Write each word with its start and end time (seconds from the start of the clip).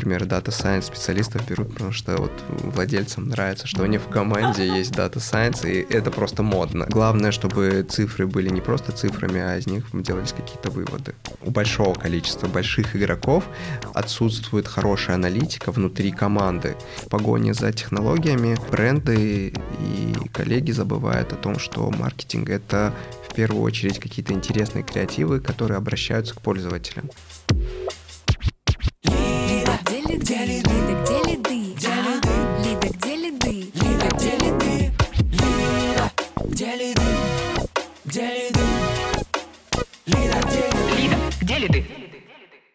например, 0.00 0.22
Data 0.22 0.48
Science 0.48 0.82
специалистов 0.82 1.46
берут, 1.46 1.72
потому 1.72 1.92
что 1.92 2.16
вот 2.16 2.32
владельцам 2.48 3.28
нравится, 3.28 3.66
что 3.66 3.82
у 3.82 3.86
них 3.86 4.00
в 4.00 4.08
команде 4.08 4.66
есть 4.66 4.92
Data 4.92 5.16
Science, 5.16 5.70
и 5.70 5.92
это 5.92 6.10
просто 6.10 6.42
модно. 6.42 6.86
Главное, 6.88 7.32
чтобы 7.32 7.86
цифры 7.88 8.26
были 8.26 8.48
не 8.48 8.60
просто 8.60 8.92
цифрами, 8.92 9.40
а 9.40 9.58
из 9.58 9.66
них 9.66 9.84
делались 9.92 10.32
какие-то 10.32 10.70
выводы. 10.70 11.14
У 11.42 11.50
большого 11.50 11.94
количества 11.94 12.48
больших 12.48 12.96
игроков 12.96 13.44
отсутствует 13.92 14.66
хорошая 14.66 15.16
аналитика 15.16 15.70
внутри 15.70 16.12
команды. 16.12 16.76
В 17.04 17.08
погоне 17.08 17.52
за 17.52 17.72
технологиями 17.72 18.56
бренды 18.70 19.52
и 19.80 20.14
коллеги 20.32 20.70
забывают 20.72 21.32
о 21.32 21.36
том, 21.36 21.58
что 21.58 21.90
маркетинг— 21.90 22.48
это 22.50 22.94
в 23.28 23.34
первую 23.34 23.62
очередь 23.62 23.98
какие-то 23.98 24.32
интересные 24.32 24.82
креативы, 24.82 25.40
которые 25.40 25.76
обращаются 25.76 26.34
к 26.34 26.40
пользователям. 26.40 27.10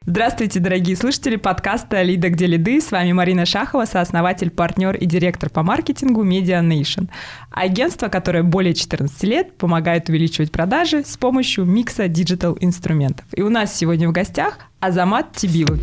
Здравствуйте, 0.08 0.60
дорогие 0.60 0.96
слушатели 0.96 1.36
подкаста 1.36 2.02
«Лида. 2.02 2.30
Где 2.30 2.48
лиды?» 2.48 2.82
С 2.82 2.92
вами 2.92 3.12
Марина 3.12 3.46
Шахова, 3.46 3.86
сооснователь, 3.86 4.50
партнер 4.50 4.96
и 4.96 5.06
директор 5.06 5.50
по 5.50 5.62
маркетингу 5.62 6.26
Media 6.26 6.62
Nation. 6.62 7.10
Агентство, 7.52 8.08
которое 8.08 8.44
более 8.44 8.74
14 8.74 9.24
лет 9.24 9.58
помогает 9.58 10.10
увеличивать 10.10 10.52
продажи 10.52 11.04
с 11.04 11.18
помощью 11.18 11.66
микса 11.66 12.08
диджитал-инструментов. 12.08 13.26
И 13.34 13.42
у 13.42 13.50
нас 13.50 13.76
сегодня 13.76 14.10
в 14.10 14.14
гостях 14.14 14.60
Азамат 14.80 15.34
Тибилов. 15.34 15.80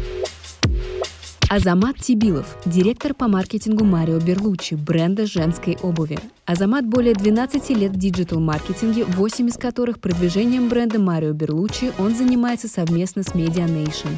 Азамат 1.55 1.99
Тибилов, 1.99 2.57
директор 2.65 3.13
по 3.13 3.29
маркетингу 3.29 3.85
Mario 3.85 4.19
Berluchi, 4.19 4.73
бренда 4.73 5.27
женской 5.27 5.77
обуви. 5.83 6.19
Азамат 6.47 6.87
более 6.87 7.13
12 7.13 7.69
лет 7.77 7.93
в 7.93 7.99
диджитал-маркетинге, 7.99 9.05
8 9.05 9.49
из 9.49 9.59
которых 9.59 10.01
продвижением 10.01 10.71
бренда 10.71 10.99
Mario 10.99 11.35
Berluchi 11.35 11.93
он 11.99 12.15
занимается 12.15 12.69
совместно 12.69 13.23
с 13.23 13.35
Media 13.35 13.67
Nation. 13.67 14.17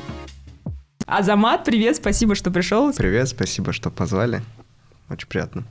Азамат, 1.06 1.64
привет, 1.64 1.96
спасибо, 1.96 2.36
что 2.36 2.52
пришел. 2.52 2.92
Привет, 2.92 3.28
спасибо, 3.28 3.72
что 3.72 3.91
позвали. 3.91 4.41
Очень 5.10 5.26
приятно. 5.26 5.64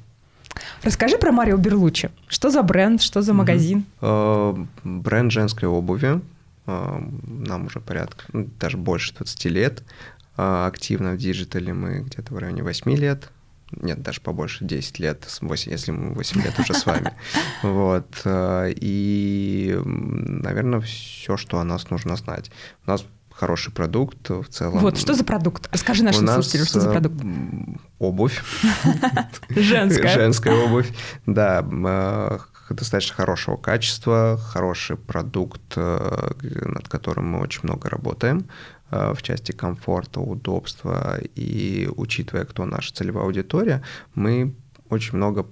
Расскажи 0.81 1.17
про 1.17 1.31
Mario 1.31 1.55
Berluchi. 1.55 2.09
Что 2.27 2.49
за 2.49 2.61
бренд, 2.61 3.01
что 3.01 3.21
за 3.21 3.33
магазин? 3.33 3.85
Угу. 4.01 4.67
Бренд 4.83 5.31
женской 5.31 5.69
обуви. 5.69 6.19
Э, 6.65 6.99
нам 7.23 7.67
уже 7.67 7.79
порядка, 7.79 8.25
ну, 8.33 8.49
даже 8.59 8.75
больше 8.75 9.13
20 9.15 9.45
лет. 9.45 9.81
А, 10.35 10.67
активно 10.67 11.13
в 11.13 11.17
диджитале 11.17 11.73
мы 11.73 11.99
где-то 11.99 12.33
в 12.33 12.37
районе 12.37 12.63
8 12.63 12.95
лет, 12.95 13.29
нет, 13.81 14.01
даже 14.01 14.21
побольше, 14.21 14.65
10 14.65 14.99
лет, 14.99 15.25
8, 15.41 15.71
если 15.71 15.91
мы 15.91 16.13
8 16.13 16.41
лет 16.41 16.59
уже 16.59 16.73
с 16.73 16.85
вами. 16.85 17.13
Вот. 17.63 18.21
А, 18.25 18.67
и, 18.67 19.79
наверное, 19.85 20.81
все, 20.81 21.37
что 21.37 21.59
о 21.59 21.63
нас 21.63 21.89
нужно 21.89 22.15
знать. 22.15 22.51
У 22.85 22.91
нас 22.91 23.05
хороший 23.31 23.71
продукт 23.71 24.29
в 24.29 24.45
целом. 24.45 24.79
Вот, 24.79 24.97
что 24.97 25.13
за 25.13 25.23
продукт? 25.23 25.69
Расскажи 25.71 26.03
нашим 26.03 26.27
слушателям, 26.27 26.65
что 26.65 26.79
за 26.81 26.89
а, 26.89 26.93
продукт. 26.93 27.15
Обувь. 27.99 28.43
Женская. 29.49 30.13
Женская 30.13 30.55
обувь, 30.65 30.91
да 31.25 31.61
достаточно 32.69 33.15
хорошего 33.15 33.57
качества, 33.57 34.37
хороший 34.37 34.95
продукт, 34.95 35.75
над 35.75 36.87
которым 36.87 37.29
мы 37.29 37.39
очень 37.39 37.59
много 37.63 37.89
работаем. 37.89 38.47
Э, 38.93 39.13
в 39.15 39.23
части 39.23 39.51
комфорта, 39.53 40.19
удобства. 40.19 41.17
И 41.35 41.89
учитывая, 41.95 42.45
кто 42.45 42.65
наша 42.65 42.93
целевая 42.93 43.25
аудитория, 43.25 43.81
мы 44.13 44.53
очень 44.89 45.17
много 45.17 45.47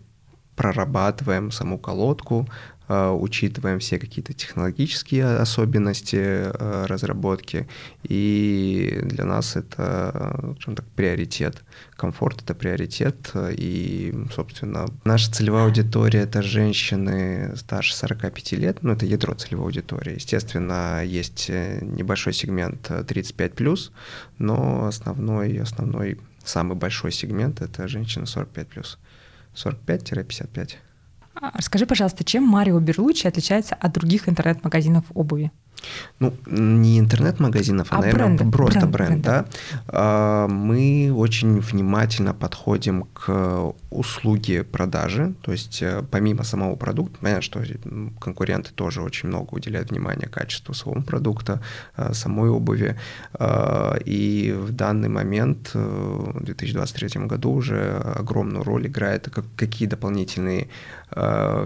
прорабатываем 0.56 1.52
саму 1.52 1.80
колодку, 1.80 2.48
учитываем 2.92 3.80
все 3.80 4.00
какие-то 4.00 4.34
технологические 4.34 5.38
особенности 5.38 6.18
э, 6.18 6.86
разработки, 6.86 7.68
и 8.04 9.00
для 9.04 9.26
нас 9.26 9.56
это, 9.56 10.54
скажем 10.56 10.76
так, 10.76 10.86
приоритет. 10.96 11.64
Комфорт— 11.96 12.42
это 12.44 12.56
приоритет, 12.56 13.32
и, 13.36 14.14
собственно, 14.34 14.88
наша 15.04 15.32
целевая 15.32 15.66
аудитория— 15.66 16.20
это 16.22 16.42
женщины 16.42 17.56
старше 17.56 17.96
45 17.96 18.52
лет, 18.54 18.78
ну, 18.82 18.94
это 18.94 19.06
ядро 19.06 19.34
целевой 19.36 19.66
аудитории. 19.68 20.16
Естественно, 20.16 21.04
есть 21.04 21.50
небольшой 21.50 22.34
сегмент 22.34 22.90
35+, 22.90 23.92
но 24.38 24.86
основной, 24.86 25.60
основной, 25.62 26.20
самый 26.44 26.76
большой 26.76 27.12
сегмент— 27.12 27.62
это 27.64 27.88
женщины 27.88 28.24
45+, 28.24 28.98
45-55. 29.54 30.78
Расскажи, 31.42 31.86
пожалуйста, 31.86 32.24
чем 32.24 32.44
Марио 32.44 32.80
Берлуччи 32.80 33.28
отличается 33.28 33.76
от 33.76 33.94
других 33.94 34.30
интернет-магазинов 34.30 35.06
обуви? 35.14 35.52
Ну, 36.20 36.34
не 36.46 37.00
интернет-магазинов, 37.00 37.88
а, 37.92 37.98
а 37.98 38.02
наверное, 38.02 38.38
бренды. 38.38 38.52
просто 38.52 38.86
бренд, 38.86 38.92
бренд, 38.92 39.10
бренд 39.10 39.26
да. 39.26 39.46
А, 39.88 40.48
мы 40.48 41.12
очень 41.12 41.60
внимательно 41.60 42.34
подходим 42.34 43.08
к 43.14 43.74
услуге 43.90 44.64
продажи, 44.64 45.34
то 45.42 45.52
есть 45.52 45.82
э, 45.82 46.04
помимо 46.12 46.44
самого 46.44 46.76
продукта, 46.76 47.18
понятно, 47.20 47.42
что 47.42 47.62
конкуренты 48.20 48.72
тоже 48.74 49.02
очень 49.02 49.30
много 49.30 49.54
уделяют 49.54 49.92
внимания 49.92 50.28
качеству 50.28 50.74
своего 50.74 51.02
продукта, 51.02 51.62
э, 51.98 52.14
самой 52.14 52.50
обуви, 52.50 52.98
а, 53.34 53.98
и 54.06 54.54
в 54.58 54.72
данный 54.72 55.10
момент, 55.10 55.72
э, 55.74 55.80
в 55.80 56.44
2023 56.44 57.28
году 57.28 57.52
уже 57.52 57.98
огромную 58.16 58.64
роль 58.64 58.88
играет, 58.88 59.28
какие 59.58 59.88
дополнительные 59.88 60.70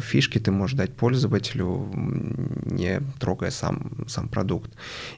фишки 0.02 0.40
ты 0.40 0.52
можешь 0.52 0.76
дать 0.78 0.96
пользователю, 0.96 1.92
не 1.94 3.02
трогая 3.20 3.52
сам 3.52 4.06
сам 4.08 4.28
продукт. 4.28 4.72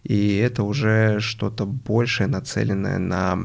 И 0.03 0.37
это 0.37 0.63
уже 0.63 1.19
что-то 1.19 1.65
большее, 1.65 2.27
нацеленное 2.27 2.97
на 2.97 3.39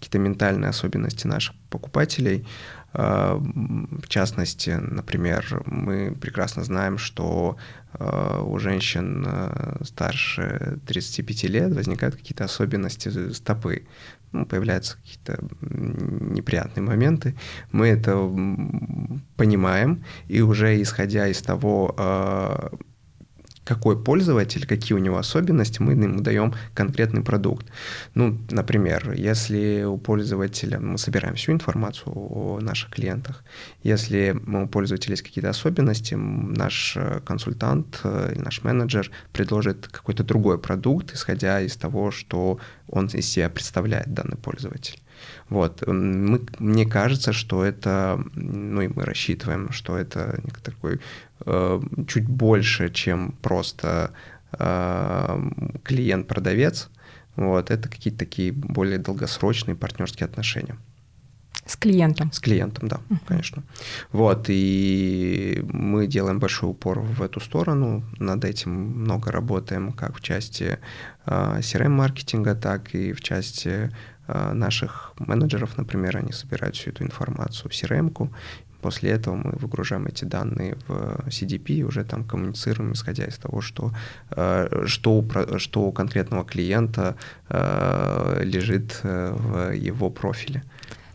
какие-то 0.00 0.18
ментальные 0.18 0.70
особенности 0.70 1.26
наших 1.26 1.54
покупателей. 1.68 2.46
А, 2.92 3.36
в 3.36 4.08
частности, 4.08 4.70
например, 4.70 5.62
мы 5.66 6.16
прекрасно 6.18 6.64
знаем, 6.64 6.98
что 6.98 7.56
а, 7.92 8.42
у 8.42 8.58
женщин 8.58 9.26
старше 9.82 10.78
35 10.86 11.44
лет 11.44 11.74
возникают 11.74 12.16
какие-то 12.16 12.44
особенности 12.44 13.32
стопы. 13.32 13.86
Ну, 14.32 14.46
появляются 14.46 14.96
какие-то 14.96 15.38
неприятные 15.60 16.84
моменты. 16.84 17.34
Мы 17.72 17.88
это 17.88 18.16
понимаем, 19.36 20.04
и 20.28 20.40
уже 20.40 20.80
исходя 20.80 21.26
из 21.26 21.42
того, 21.42 21.94
какой 23.70 23.96
пользователь, 23.96 24.66
какие 24.66 24.96
у 24.96 25.00
него 25.00 25.16
особенности, 25.16 25.80
мы 25.80 25.92
ему 25.92 26.20
даем 26.20 26.54
конкретный 26.74 27.22
продукт. 27.22 27.66
Ну, 28.14 28.36
например, 28.50 29.12
если 29.12 29.84
у 29.84 29.96
пользователя, 29.96 30.80
мы 30.80 30.98
собираем 30.98 31.36
всю 31.36 31.52
информацию 31.52 32.12
о 32.12 32.58
наших 32.60 32.90
клиентах, 32.90 33.44
если 33.84 34.36
у 34.46 34.66
пользователя 34.66 35.12
есть 35.12 35.22
какие-то 35.22 35.50
особенности, 35.50 36.14
наш 36.14 36.96
э, 36.96 37.20
консультант 37.24 38.00
э, 38.02 38.32
или 38.34 38.42
наш 38.42 38.64
менеджер 38.64 39.10
предложит 39.32 39.86
какой-то 39.86 40.24
другой 40.24 40.58
продукт, 40.58 41.14
исходя 41.14 41.60
из 41.60 41.76
того, 41.76 42.10
что 42.10 42.58
он 42.88 43.06
из 43.06 43.26
себя 43.26 43.48
представляет 43.48 44.12
данный 44.12 44.36
пользователь. 44.36 44.98
Вот. 45.48 45.86
Мы, 45.86 46.40
мне 46.58 46.86
кажется, 46.86 47.32
что 47.32 47.64
это, 47.64 48.22
ну 48.34 48.82
и 48.82 48.88
мы 48.88 49.04
рассчитываем, 49.04 49.72
что 49.72 49.96
это 49.96 50.40
такой 50.62 51.00
э, 51.46 51.80
чуть 52.08 52.26
больше, 52.26 52.90
чем 52.90 53.32
просто 53.42 54.12
э, 54.52 55.50
клиент-продавец. 55.84 56.90
Вот. 57.36 57.70
Это 57.70 57.88
какие-то 57.88 58.20
такие 58.20 58.52
более 58.52 58.98
долгосрочные 58.98 59.76
партнерские 59.76 60.26
отношения. 60.26 60.76
С 61.66 61.76
клиентом. 61.76 62.32
С 62.32 62.40
клиентом, 62.40 62.88
да, 62.88 62.96
uh-huh. 62.96 63.18
конечно. 63.26 63.62
Вот, 64.12 64.46
и 64.48 65.62
мы 65.72 66.08
делаем 66.08 66.40
большой 66.40 66.70
упор 66.70 67.00
в 67.00 67.22
эту 67.22 67.38
сторону, 67.38 68.02
над 68.18 68.44
этим 68.44 68.72
много 68.72 69.30
работаем, 69.30 69.92
как 69.92 70.16
в 70.16 70.20
части 70.20 70.78
э, 71.26 71.58
CRM-маркетинга, 71.60 72.54
так 72.54 72.94
и 72.94 73.12
в 73.12 73.20
части 73.20 73.90
наших 74.54 75.12
менеджеров, 75.18 75.78
например, 75.78 76.16
они 76.16 76.32
собирают 76.32 76.76
всю 76.76 76.90
эту 76.90 77.04
информацию 77.04 77.70
в 77.70 77.72
CRM-ку, 77.72 78.30
После 78.80 79.10
этого 79.10 79.34
мы 79.34 79.52
выгружаем 79.52 80.06
эти 80.06 80.24
данные 80.24 80.76
в 80.88 81.28
CDP 81.28 81.74
и 81.74 81.82
уже 81.84 82.04
там 82.04 82.24
коммуницируем, 82.24 82.92
исходя 82.92 83.24
из 83.24 83.36
того, 83.36 83.60
что, 83.60 83.92
э, 84.30 84.84
что, 84.86 85.24
что 85.58 85.82
у 85.82 85.92
конкретного 85.92 86.44
клиента 86.44 87.16
э, 87.48 88.42
лежит 88.44 89.00
в 89.02 89.72
его 89.72 90.10
профиле. 90.10 90.62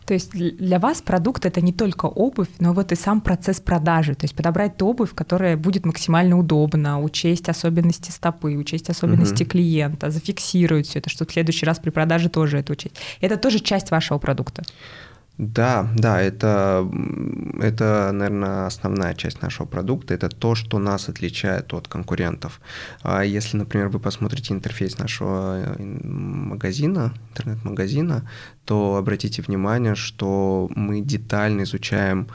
То 0.06 0.14
есть 0.14 0.30
для 0.30 0.78
вас 0.78 1.02
продукт 1.02 1.44
это 1.46 1.60
не 1.60 1.72
только 1.72 2.06
обувь, 2.06 2.48
но 2.60 2.72
вот 2.72 2.92
и 2.92 2.94
сам 2.94 3.20
процесс 3.20 3.60
продажи. 3.60 4.14
То 4.14 4.24
есть 4.24 4.36
подобрать 4.36 4.76
ту 4.76 4.88
обувь, 4.88 5.12
которая 5.14 5.56
будет 5.56 5.84
максимально 5.84 6.38
удобна, 6.38 7.02
учесть 7.02 7.48
особенности 7.48 8.12
стопы, 8.12 8.54
учесть 8.56 8.88
особенности 8.88 9.42
угу. 9.42 9.50
клиента, 9.50 10.10
зафиксировать 10.10 10.86
все 10.86 11.00
это, 11.00 11.10
чтобы 11.10 11.30
в 11.30 11.32
следующий 11.32 11.66
раз 11.66 11.80
при 11.80 11.90
продаже 11.90 12.28
тоже 12.28 12.58
это 12.58 12.72
учесть. 12.72 12.94
Это 13.20 13.36
тоже 13.36 13.58
часть 13.58 13.90
вашего 13.90 14.18
продукта. 14.18 14.62
Да, 15.38 15.90
да, 15.94 16.22
это, 16.22 16.88
это, 17.60 18.10
наверное, 18.12 18.66
основная 18.66 19.12
часть 19.14 19.42
нашего 19.42 19.66
продукта. 19.66 20.14
Это 20.14 20.30
то, 20.30 20.54
что 20.54 20.78
нас 20.78 21.10
отличает 21.10 21.74
от 21.74 21.88
конкурентов. 21.88 22.58
А 23.02 23.22
если, 23.22 23.58
например, 23.58 23.88
вы 23.88 24.00
посмотрите 24.00 24.54
интерфейс 24.54 24.96
нашего 24.98 25.76
э, 25.78 25.82
магазина, 25.82 27.12
интернет-магазина, 27.30 28.26
то 28.64 28.96
обратите 28.96 29.42
внимание, 29.42 29.94
что 29.94 30.70
мы 30.74 31.02
детально 31.02 31.64
изучаем 31.64 32.28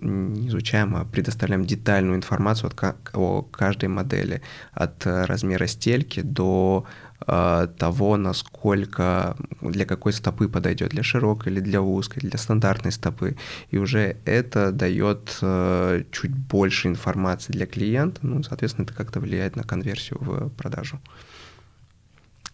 не 0.00 0.48
изучаем, 0.48 0.96
а 0.96 1.04
предоставляем 1.04 1.64
детальную 1.64 2.16
информацию 2.16 2.72
о 3.12 3.42
каждой 3.42 3.88
модели, 3.88 4.42
от 4.72 5.06
э, 5.06 5.24
размера 5.26 5.66
стельки 5.66 6.20
до 6.22 6.86
того, 7.26 8.16
насколько, 8.16 9.36
для 9.60 9.86
какой 9.86 10.12
стопы 10.12 10.48
подойдет, 10.48 10.90
для 10.90 11.02
широкой 11.02 11.52
или 11.52 11.60
для 11.60 11.80
узкой, 11.80 12.20
для 12.20 12.38
стандартной 12.38 12.92
стопы. 12.92 13.36
И 13.70 13.78
уже 13.78 14.16
это 14.24 14.72
дает 14.72 15.38
э, 15.40 16.02
чуть 16.12 16.32
больше 16.32 16.88
информации 16.88 17.52
для 17.52 17.66
клиента, 17.66 18.20
ну, 18.22 18.42
соответственно, 18.42 18.84
это 18.84 18.94
как-то 18.94 19.20
влияет 19.20 19.56
на 19.56 19.62
конверсию 19.62 20.18
в 20.20 20.50
продажу. 20.50 21.00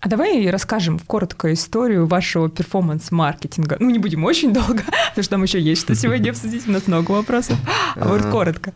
А 0.00 0.08
давай 0.08 0.48
расскажем 0.48 0.98
коротко 0.98 1.52
историю 1.52 2.06
вашего 2.06 2.48
перформанс-маркетинга. 2.48 3.76
Ну, 3.80 3.90
не 3.90 3.98
будем 3.98 4.24
очень 4.24 4.52
долго, 4.52 4.82
потому 5.10 5.22
что 5.22 5.30
там 5.30 5.42
еще 5.42 5.60
есть 5.60 5.82
что 5.82 5.94
сегодня 5.94 6.30
обсудить, 6.30 6.66
у 6.66 6.70
нас 6.70 6.86
много 6.86 7.10
вопросов. 7.10 7.58
А 7.96 8.08
вот 8.08 8.22
коротко. 8.22 8.72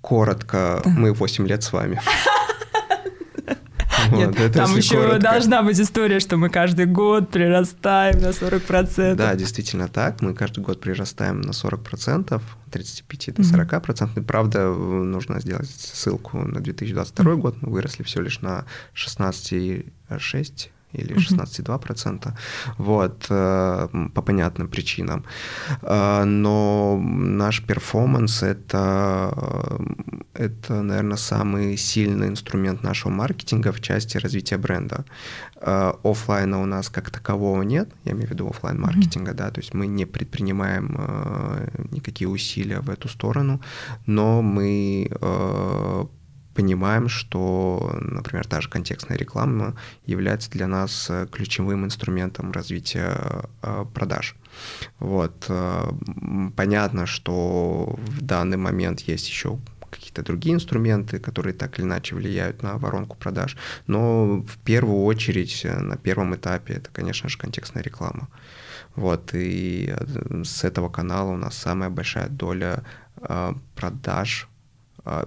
Коротко. 0.00 0.80
Мы 0.84 1.12
8 1.12 1.46
лет 1.46 1.62
с 1.62 1.72
вами. 1.72 2.00
Нет, 4.12 4.38
это 4.38 4.60
там 4.60 4.76
еще 4.76 4.96
коротко. 4.96 5.18
должна 5.18 5.62
быть 5.62 5.80
история, 5.80 6.20
что 6.20 6.36
мы 6.36 6.48
каждый 6.50 6.86
год 6.86 7.30
прирастаем 7.30 8.20
на 8.20 8.28
40%. 8.28 9.14
Да, 9.14 9.34
действительно 9.34 9.88
так. 9.88 10.22
Мы 10.22 10.34
каждый 10.34 10.60
год 10.60 10.80
прирастаем 10.80 11.40
на 11.40 11.50
40%, 11.50 12.40
35 12.70 13.34
до 13.34 13.42
40%. 13.42 14.14
Mm-hmm. 14.14 14.22
Правда, 14.24 14.68
нужно 14.68 15.40
сделать 15.40 15.70
ссылку 15.70 16.38
на 16.38 16.60
2022 16.60 17.24
mm-hmm. 17.24 17.36
год. 17.36 17.56
Мы 17.62 17.72
выросли 17.72 18.02
всего 18.02 18.22
лишь 18.22 18.40
на 18.40 18.64
16,6 18.94 20.68
или 20.96 21.14
16,2%, 21.14 22.32
вот, 22.78 23.26
э, 23.30 23.88
по 24.14 24.22
понятным 24.22 24.68
причинам. 24.68 25.24
Э, 25.82 26.24
но 26.24 26.98
наш 26.98 27.62
перформанс 27.62 28.42
это, 28.42 29.32
э, 30.34 30.44
это, 30.44 30.82
наверное, 30.82 31.16
самый 31.16 31.76
сильный 31.76 32.28
инструмент 32.28 32.82
нашего 32.82 33.12
маркетинга 33.12 33.72
в 33.72 33.80
части 33.80 34.18
развития 34.18 34.58
бренда. 34.58 35.04
Оффлайна 36.02 36.60
у 36.62 36.66
нас 36.66 36.90
как 36.90 37.10
такового 37.10 37.62
нет, 37.62 37.88
я 38.04 38.12
имею 38.12 38.28
в 38.28 38.30
виду 38.30 38.48
офлайн 38.48 38.78
маркетинга, 38.78 39.32
да, 39.32 39.50
то 39.50 39.60
есть 39.60 39.74
мы 39.74 39.86
не 39.86 40.04
предпринимаем 40.04 40.86
никакие 41.90 42.28
усилия 42.28 42.80
в 42.80 42.90
эту 42.90 43.08
сторону, 43.08 43.60
но 44.06 44.42
мы 44.42 45.08
понимаем, 46.56 47.08
что, 47.08 47.98
например, 48.00 48.46
та 48.46 48.60
же 48.60 48.68
контекстная 48.68 49.18
реклама 49.18 49.74
является 50.06 50.50
для 50.50 50.66
нас 50.66 51.10
э, 51.10 51.26
ключевым 51.30 51.84
инструментом 51.84 52.52
развития 52.52 53.44
э, 53.62 53.84
продаж. 53.94 54.34
Вот. 54.98 55.44
Э, 55.48 55.90
понятно, 56.56 57.06
что 57.06 57.98
в 57.98 58.22
данный 58.22 58.56
момент 58.56 59.00
есть 59.00 59.28
еще 59.28 59.58
какие-то 59.90 60.22
другие 60.22 60.54
инструменты, 60.54 61.18
которые 61.18 61.52
так 61.52 61.78
или 61.78 61.86
иначе 61.86 62.14
влияют 62.14 62.62
на 62.62 62.78
воронку 62.78 63.16
продаж. 63.16 63.56
Но 63.86 64.42
в 64.42 64.56
первую 64.64 65.04
очередь 65.04 65.64
на 65.64 65.96
первом 65.96 66.34
этапе 66.34 66.74
это, 66.74 66.90
конечно 66.90 67.28
же, 67.28 67.38
контекстная 67.38 67.82
реклама. 67.82 68.28
Вот, 68.94 69.34
и 69.34 69.94
с 70.42 70.64
этого 70.64 70.88
канала 70.88 71.30
у 71.32 71.36
нас 71.36 71.58
самая 71.58 71.90
большая 71.90 72.28
доля 72.28 72.82
продаж 73.74 74.48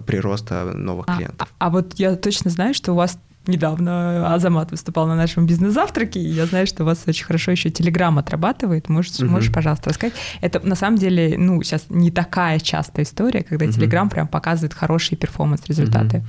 прироста 0.05 0.65
новых 0.65 1.05
а, 1.07 1.15
клиентов. 1.15 1.47
А, 1.57 1.67
а 1.67 1.69
вот 1.69 1.93
я 1.95 2.15
точно 2.15 2.49
знаю, 2.51 2.73
что 2.73 2.93
у 2.93 2.95
вас 2.95 3.19
недавно 3.47 4.33
Азамат 4.33 4.71
выступал 4.71 5.07
на 5.07 5.15
нашем 5.15 5.45
бизнес-завтраке, 5.45 6.19
и 6.19 6.27
я 6.27 6.45
знаю, 6.45 6.67
что 6.67 6.83
у 6.83 6.85
вас 6.85 7.03
очень 7.07 7.25
хорошо 7.25 7.51
еще 7.51 7.69
Телеграм 7.69 8.17
отрабатывает. 8.17 8.89
Можешь, 8.89 9.19
угу. 9.19 9.25
можешь, 9.25 9.51
пожалуйста, 9.51 9.89
рассказать? 9.89 10.15
Это 10.41 10.59
на 10.59 10.75
самом 10.75 10.97
деле, 10.97 11.35
ну, 11.37 11.61
сейчас 11.63 11.85
не 11.89 12.11
такая 12.11 12.59
частая 12.59 13.05
история, 13.05 13.43
когда 13.43 13.65
угу. 13.65 13.73
Телеграм 13.73 14.09
прям 14.09 14.27
показывает 14.27 14.73
хорошие 14.73 15.17
перформанс-результаты. 15.17 16.17
Угу. 16.17 16.25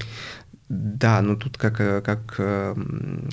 Да, 0.71 1.21
ну 1.21 1.35
тут 1.35 1.59
как, 1.59 1.81
э, 1.81 2.01
как, 2.01 2.37
э, 2.39 2.77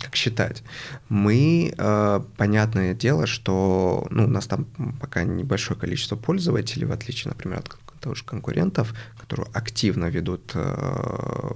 как 0.02 0.16
считать. 0.16 0.63
Мы, 1.08 1.72
э, 1.78 2.22
понятное 2.36 2.96
дело, 2.96 3.28
что 3.28 4.08
ну, 4.10 4.25
у 4.25 4.28
нас 4.28 4.48
там 4.48 4.66
пока 5.00 5.24
небольшое 5.24 5.80
количество 5.80 6.16
пользователей, 6.16 6.88
в 6.88 6.92
отличие, 6.92 7.30
например, 7.30 7.60
от 7.60 7.70
того 8.00 8.16
же 8.16 8.24
конкурентов, 8.24 8.94
которые 9.20 9.48
активно 9.54 10.06
ведут 10.06 10.52
э, 10.54 11.52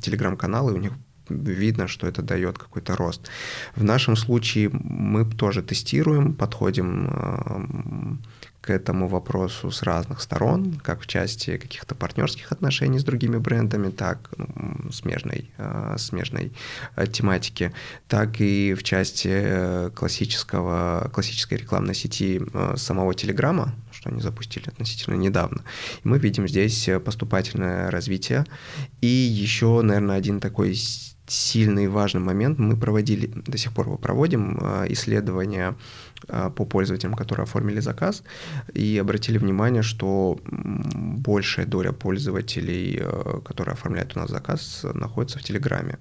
телеграм-каналы, 0.00 0.72
у 0.72 0.78
них 0.78 0.92
видно, 1.28 1.88
что 1.88 2.06
это 2.06 2.22
дает 2.22 2.58
какой-то 2.58 2.96
рост. 2.96 3.28
В 3.74 3.84
нашем 3.84 4.16
случае 4.16 4.70
мы 4.72 5.24
тоже 5.24 5.62
тестируем, 5.62 6.34
подходим 6.34 7.10
э, 7.10 8.16
к 8.60 8.70
этому 8.70 9.08
вопросу 9.08 9.70
с 9.70 9.82
разных 9.82 10.20
сторон, 10.20 10.80
как 10.82 11.00
в 11.00 11.06
части 11.06 11.56
каких-то 11.56 11.94
партнерских 11.94 12.52
отношений 12.52 12.98
с 12.98 13.04
другими 13.04 13.38
брендами, 13.38 13.90
так 13.90 14.30
смежной, 14.92 15.50
э, 15.58 15.96
смежной 15.98 16.52
э, 16.96 17.06
тематики, 17.06 17.72
так 18.08 18.40
и 18.40 18.74
в 18.74 18.82
части 18.82 19.90
классического, 19.94 21.10
классической 21.12 21.58
рекламной 21.58 21.94
сети 21.94 22.40
самого 22.76 23.14
Телеграма, 23.14 23.74
что 24.06 24.12
они 24.12 24.22
запустили 24.22 24.68
относительно 24.68 25.16
недавно. 25.16 25.62
И 26.04 26.08
мы 26.08 26.18
видим 26.18 26.48
здесь 26.48 26.88
поступательное 27.04 27.90
развитие. 27.90 28.44
И 29.00 29.06
еще, 29.06 29.82
наверное, 29.82 30.16
один 30.16 30.40
такой 30.40 30.76
сильный 31.28 31.84
и 31.84 31.88
важный 31.88 32.20
момент. 32.20 32.58
Мы 32.58 32.76
проводили, 32.76 33.26
до 33.26 33.58
сих 33.58 33.72
пор 33.72 33.88
мы 33.88 33.98
проводим 33.98 34.58
э, 34.60 34.86
исследования 34.90 35.74
э, 36.28 36.50
по 36.54 36.64
пользователям, 36.64 37.14
которые 37.14 37.42
оформили 37.42 37.80
заказ, 37.80 38.22
и 38.74 38.96
обратили 39.00 39.38
внимание, 39.38 39.82
что 39.82 40.38
большая 40.44 41.66
доля 41.66 41.90
пользователей, 41.90 43.00
э, 43.00 43.40
которые 43.44 43.72
оформляют 43.72 44.16
у 44.16 44.20
нас 44.20 44.30
заказ, 44.30 44.86
находится 44.94 45.40
в 45.40 45.42
Телеграме. 45.42 45.98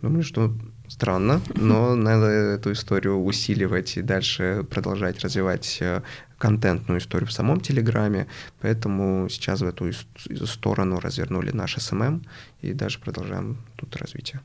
Думаю, 0.00 0.22
что 0.22 0.54
странно, 0.92 1.40
но 1.54 1.94
надо 1.94 2.26
эту 2.26 2.72
историю 2.72 3.24
усиливать 3.24 3.96
и 3.96 4.02
дальше 4.02 4.64
продолжать 4.70 5.20
развивать 5.20 5.82
контентную 6.38 7.00
историю 7.00 7.28
в 7.28 7.32
самом 7.32 7.60
Телеграме, 7.60 8.26
поэтому 8.60 9.28
сейчас 9.28 9.60
в 9.60 9.66
эту 9.66 9.92
сторону 10.46 11.00
развернули 11.00 11.50
наш 11.52 11.76
SMM 11.76 12.24
и 12.62 12.72
даже 12.72 12.98
продолжаем 12.98 13.56
тут 13.76 13.96
развитие. 13.96 14.40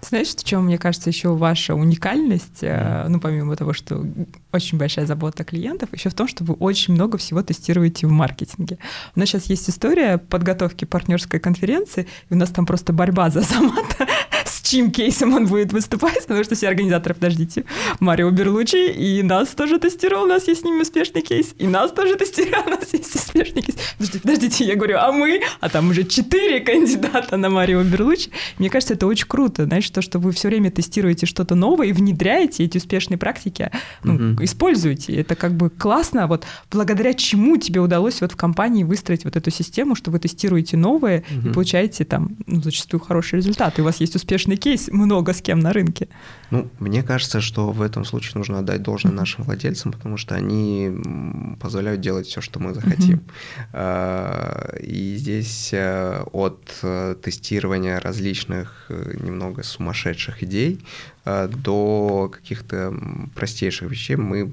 Знаешь, 0.00 0.28
в 0.28 0.44
чем, 0.44 0.64
мне 0.64 0.78
кажется, 0.78 1.10
еще 1.10 1.34
ваша 1.34 1.74
уникальность, 1.74 2.62
mm-hmm. 2.62 3.08
ну, 3.08 3.20
помимо 3.20 3.56
того, 3.56 3.72
что 3.72 4.06
очень 4.52 4.78
большая 4.78 5.06
забота 5.06 5.44
клиентов, 5.44 5.90
еще 5.92 6.08
в 6.08 6.14
том, 6.14 6.26
что 6.28 6.44
вы 6.44 6.54
очень 6.54 6.94
много 6.94 7.18
всего 7.18 7.42
тестируете 7.42 8.06
в 8.06 8.10
маркетинге. 8.10 8.78
У 9.14 9.20
нас 9.20 9.28
сейчас 9.28 9.44
есть 9.46 9.68
история 9.68 10.16
подготовки 10.16 10.86
партнерской 10.86 11.40
конференции, 11.40 12.06
и 12.30 12.34
у 12.34 12.36
нас 12.36 12.50
там 12.50 12.64
просто 12.64 12.92
борьба 12.92 13.30
за 13.30 13.42
Азамата 13.48 14.06
чьим 14.68 14.90
кейсом 14.90 15.34
он 15.34 15.46
будет 15.46 15.72
выступать, 15.72 16.20
потому 16.26 16.44
что 16.44 16.54
все 16.54 16.68
организаторы, 16.68 17.14
подождите, 17.14 17.64
Mario 18.00 18.30
Berluchi, 18.30 18.90
и 18.90 19.22
нас 19.22 19.48
тоже 19.48 19.78
тестировал, 19.78 20.24
у 20.24 20.26
нас 20.26 20.46
есть 20.46 20.60
с 20.60 20.64
ними 20.64 20.82
успешный 20.82 21.22
кейс, 21.22 21.54
и 21.58 21.66
нас 21.66 21.90
тоже 21.92 22.16
тестировал, 22.16 22.64
у 22.66 22.70
нас 22.70 22.92
есть 22.92 23.14
успешный 23.14 23.62
кейс. 23.62 23.76
Подождите, 23.96 24.20
подождите, 24.20 24.64
я 24.64 24.76
говорю, 24.76 24.98
а 24.98 25.10
мы? 25.12 25.40
А 25.60 25.68
там 25.68 25.90
уже 25.90 26.04
четыре 26.04 26.60
кандидата 26.68 27.36
на 27.36 27.48
Mario 27.48 27.82
Berluchi. 27.82 28.30
Мне 28.58 28.68
кажется, 28.68 28.94
это 28.94 29.06
очень 29.06 29.26
круто, 29.26 29.64
знаешь, 29.64 29.88
то, 29.88 30.02
что 30.02 30.18
вы 30.18 30.32
все 30.32 30.48
время 30.48 30.70
тестируете 30.70 31.24
что-то 31.24 31.54
новое 31.54 31.86
и 31.86 31.92
внедряете 31.92 32.64
эти 32.64 32.76
успешные 32.76 33.16
практики, 33.16 33.70
ну, 34.04 34.14
угу. 34.14 34.44
используете. 34.44 35.14
Это 35.14 35.34
как 35.34 35.54
бы 35.54 35.70
классно, 35.70 36.26
вот 36.26 36.44
благодаря 36.70 37.14
чему 37.14 37.56
тебе 37.56 37.80
удалось 37.80 38.20
вот 38.20 38.32
в 38.32 38.36
компании 38.36 38.84
выстроить 38.84 39.24
вот 39.24 39.36
эту 39.36 39.50
систему, 39.50 39.94
что 39.94 40.10
вы 40.10 40.18
тестируете 40.18 40.76
новое 40.76 41.24
угу. 41.30 41.48
и 41.48 41.52
получаете 41.52 42.04
там 42.04 42.36
ну, 42.46 42.60
зачастую 42.60 43.00
хорошие 43.00 43.38
результаты. 43.38 43.80
У 43.80 43.84
вас 43.84 44.00
есть 44.00 44.14
успешный 44.14 44.57
кейс 44.58 44.88
много 44.88 45.32
с 45.32 45.40
кем 45.40 45.60
на 45.60 45.72
рынке. 45.72 46.08
Ну, 46.50 46.70
мне 46.78 47.02
кажется, 47.02 47.40
что 47.40 47.70
в 47.70 47.82
этом 47.82 48.04
случае 48.04 48.32
нужно 48.36 48.58
отдать 48.58 48.82
должное 48.82 49.12
нашим 49.12 49.44
владельцам, 49.44 49.92
потому 49.92 50.16
что 50.16 50.34
они 50.34 50.90
позволяют 51.60 52.00
делать 52.00 52.26
все, 52.26 52.40
что 52.40 52.58
мы 52.58 52.74
захотим. 52.74 53.20
Uh-huh. 53.72 54.80
И 54.80 55.16
здесь 55.16 55.70
э, 55.72 56.22
от 56.32 56.78
э, 56.82 57.16
тестирования 57.22 58.00
различных 58.00 58.86
немного 58.88 59.62
сумасшедших 59.62 60.42
идей 60.42 60.80
до 61.48 62.30
каких-то 62.32 62.94
простейших 63.34 63.90
вещей, 63.90 64.16
мы, 64.16 64.52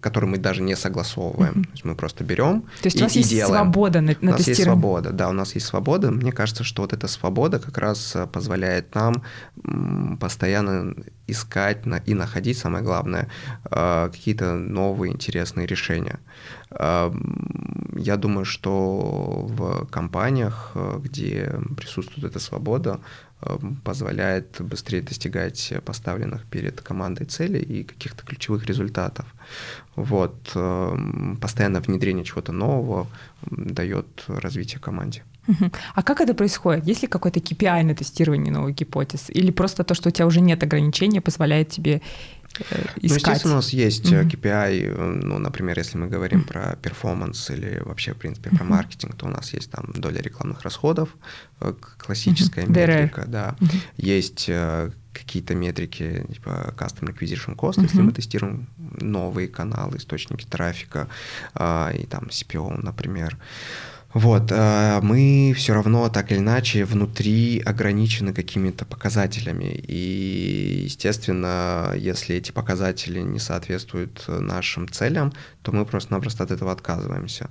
которые 0.00 0.30
мы 0.30 0.38
даже 0.38 0.62
не 0.62 0.76
согласовываем. 0.76 1.54
Mm-hmm. 1.54 1.64
То 1.64 1.70
есть 1.72 1.84
мы 1.84 1.94
просто 1.94 2.24
берем 2.24 2.62
То 2.82 2.86
есть 2.86 2.96
и, 2.98 3.00
у 3.00 3.04
вас 3.04 3.16
есть 3.16 3.30
делаем. 3.30 3.54
свобода 3.54 4.00
на, 4.00 4.16
на 4.20 4.30
У 4.30 4.32
нас 4.32 4.46
есть 4.46 4.62
свобода, 4.62 5.10
да, 5.10 5.28
у 5.28 5.32
нас 5.32 5.54
есть 5.54 5.66
свобода. 5.66 6.10
Мне 6.10 6.32
кажется, 6.32 6.64
что 6.64 6.82
вот 6.82 6.92
эта 6.92 7.08
свобода 7.08 7.58
как 7.58 7.78
раз 7.78 8.16
позволяет 8.32 8.94
нам 8.94 9.22
постоянно 10.20 10.94
искать 11.26 11.78
и 12.06 12.14
находить, 12.14 12.58
самое 12.58 12.84
главное, 12.84 13.28
какие-то 13.70 14.54
новые 14.54 15.12
интересные 15.12 15.66
решения. 15.66 16.18
Я 16.70 18.16
думаю, 18.16 18.44
что 18.44 19.46
в 19.48 19.86
компаниях, 19.86 20.74
где 20.98 21.52
присутствует 21.76 22.30
эта 22.30 22.38
свобода, 22.38 23.00
позволяет 23.84 24.56
быстрее 24.60 25.02
достигать 25.02 25.72
поставленных 25.84 26.44
перед 26.44 26.80
командой 26.80 27.24
целей 27.24 27.60
и 27.60 27.84
каких-то 27.84 28.24
ключевых 28.24 28.66
результатов. 28.66 29.26
Вот. 29.96 30.34
Постоянное 31.40 31.80
внедрение 31.80 32.24
чего-то 32.24 32.52
нового 32.52 33.06
дает 33.50 34.24
развитие 34.26 34.80
команде. 34.80 35.24
А 35.94 36.02
как 36.04 36.20
это 36.20 36.34
происходит? 36.34 36.86
Есть 36.86 37.02
ли 37.02 37.08
какой-то 37.08 37.40
KPI 37.40 37.82
на 37.82 37.94
тестирование 37.96 38.52
новых 38.52 38.76
гипотез? 38.76 39.28
Или 39.28 39.50
просто 39.50 39.82
то, 39.82 39.94
что 39.94 40.08
у 40.08 40.12
тебя 40.12 40.26
уже 40.26 40.40
нет 40.40 40.62
ограничения, 40.62 41.20
позволяет 41.20 41.68
тебе 41.68 42.00
искать. 42.60 42.96
Ну, 42.96 43.14
естественно, 43.14 43.54
у 43.54 43.56
нас 43.56 43.70
есть 43.70 44.12
mm-hmm. 44.12 44.30
KPI, 44.30 44.94
э, 44.94 45.04
ну, 45.22 45.38
например, 45.38 45.78
если 45.78 45.98
мы 45.98 46.08
говорим 46.08 46.40
mm-hmm. 46.40 46.48
про 46.48 46.76
перформанс 46.76 47.50
или 47.50 47.80
вообще, 47.84 48.12
в 48.12 48.16
принципе, 48.16 48.50
про 48.50 48.64
mm-hmm. 48.64 48.68
маркетинг, 48.68 49.16
то 49.16 49.26
у 49.26 49.28
нас 49.28 49.52
есть 49.52 49.70
там 49.70 49.92
доля 49.94 50.20
рекламных 50.20 50.62
расходов, 50.62 51.10
классическая 51.98 52.64
mm-hmm. 52.64 52.78
метрика, 52.78 53.24
да. 53.26 53.56
Mm-hmm. 53.58 53.80
Есть 53.96 54.50
какие-то 55.12 55.54
метрики, 55.54 56.26
типа 56.32 56.74
Custom 56.76 57.14
Acquisition 57.14 57.54
Cost, 57.54 57.74
mm-hmm. 57.74 57.82
если 57.82 58.00
мы 58.00 58.12
тестируем 58.12 58.68
новые 58.78 59.48
каналы, 59.48 59.98
источники 59.98 60.44
трафика, 60.44 61.08
и 61.54 62.06
там 62.08 62.28
CPO, 62.30 62.82
например. 62.82 63.36
Вот, 64.14 64.52
э, 64.52 65.00
мы 65.02 65.54
все 65.56 65.72
равно 65.74 66.08
так 66.08 66.32
или 66.32 66.38
иначе 66.38 66.84
внутри 66.84 67.60
ограничены 67.60 68.34
какими-то 68.34 68.84
показателями. 68.84 69.82
И, 69.88 70.82
естественно, 70.84 71.94
если 71.96 72.36
эти 72.36 72.52
показатели 72.52 73.20
не 73.20 73.38
соответствуют 73.38 74.24
нашим 74.28 74.88
целям, 74.88 75.32
то 75.62 75.72
мы 75.72 75.86
просто-напросто 75.86 76.44
от 76.44 76.50
этого 76.50 76.72
отказываемся. 76.72 77.48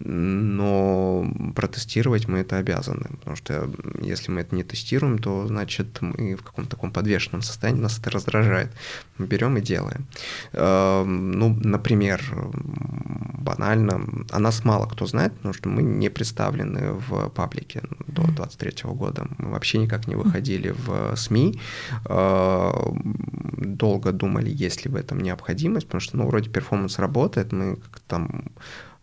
Но 0.00 1.24
протестировать 1.54 2.28
мы 2.28 2.38
это 2.38 2.58
обязаны, 2.58 3.06
потому 3.18 3.36
что 3.36 3.70
если 4.00 4.32
мы 4.32 4.40
это 4.40 4.54
не 4.54 4.64
тестируем, 4.64 5.18
то 5.18 5.46
значит 5.46 6.00
мы 6.00 6.34
в 6.34 6.42
каком-то 6.42 6.70
таком 6.70 6.90
подвешенном 6.90 7.42
состоянии, 7.42 7.80
нас 7.80 7.98
это 7.98 8.10
раздражает. 8.10 8.70
Мы 9.18 9.26
берем 9.26 9.56
и 9.56 9.60
делаем. 9.60 10.06
Эм, 10.52 11.32
ну, 11.32 11.56
например, 11.62 12.20
банально, 13.38 14.00
о 14.30 14.38
нас 14.38 14.64
мало 14.64 14.86
кто 14.86 15.06
знает, 15.06 15.32
потому 15.34 15.54
что 15.54 15.68
мы 15.68 15.82
не 16.02 16.10
представлены 16.10 16.92
в 16.92 17.28
паблике 17.30 17.80
до 18.06 18.22
2023 18.22 18.90
года. 18.90 19.26
Мы 19.38 19.50
вообще 19.50 19.78
никак 19.78 20.08
не 20.08 20.16
выходили 20.16 20.74
в 20.86 21.16
СМИ. 21.16 21.60
Эм, 22.08 23.14
долго 23.58 24.12
думали, 24.12 24.64
есть 24.64 24.84
ли 24.84 24.90
в 24.90 24.96
этом 24.96 25.20
необходимость, 25.20 25.86
потому 25.86 26.00
что, 26.00 26.16
ну, 26.16 26.26
вроде 26.26 26.50
перформанс 26.50 26.98
работает, 26.98 27.52
мы 27.52 27.76
как 27.76 28.00
там 28.00 28.52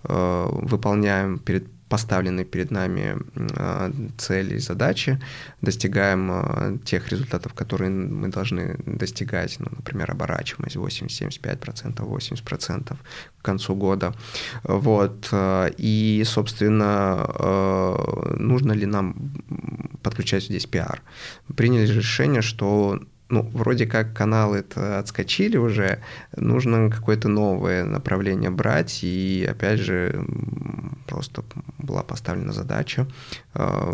э, 0.03 0.47
выполняем 0.51 1.39
перед 1.39 1.78
поставленные 1.89 2.45
перед 2.45 2.71
нами 2.71 3.17
э, 3.35 3.91
цели 4.17 4.55
и 4.55 4.59
задачи, 4.59 5.19
достигаем 5.61 6.31
э, 6.31 6.77
тех 6.85 7.09
результатов, 7.09 7.53
которые 7.53 7.89
мы 7.89 8.29
должны 8.29 8.77
достигать, 8.85 9.59
ну, 9.59 9.67
например, 9.71 10.11
оборачиваемость 10.11 10.75
80-75%, 10.75 11.95
80% 11.95 12.97
к 13.39 13.45
концу 13.45 13.75
года. 13.75 14.13
Вот. 14.63 15.29
И, 15.77 16.23
собственно, 16.25 17.25
нужно 18.37 18.73
ли 18.73 18.85
нам 18.85 19.15
подключать 20.03 20.43
здесь 20.43 20.65
пиар? 20.65 21.01
Приняли 21.55 21.87
решение, 21.87 22.41
что 22.41 22.99
ну, 23.29 23.43
вроде 23.53 23.85
как 23.85 24.13
каналы 24.13 24.57
это 24.57 24.99
отскочили 24.99 25.57
уже, 25.57 26.01
нужно 26.35 26.89
какое-то 26.89 27.27
новое 27.27 27.85
направление 27.85 28.49
брать, 28.49 29.03
и 29.03 29.47
опять 29.49 29.79
же 29.79 30.25
просто 31.07 31.43
была 31.77 32.03
поставлена 32.03 32.53
задача, 32.53 33.07
э, 33.53 33.93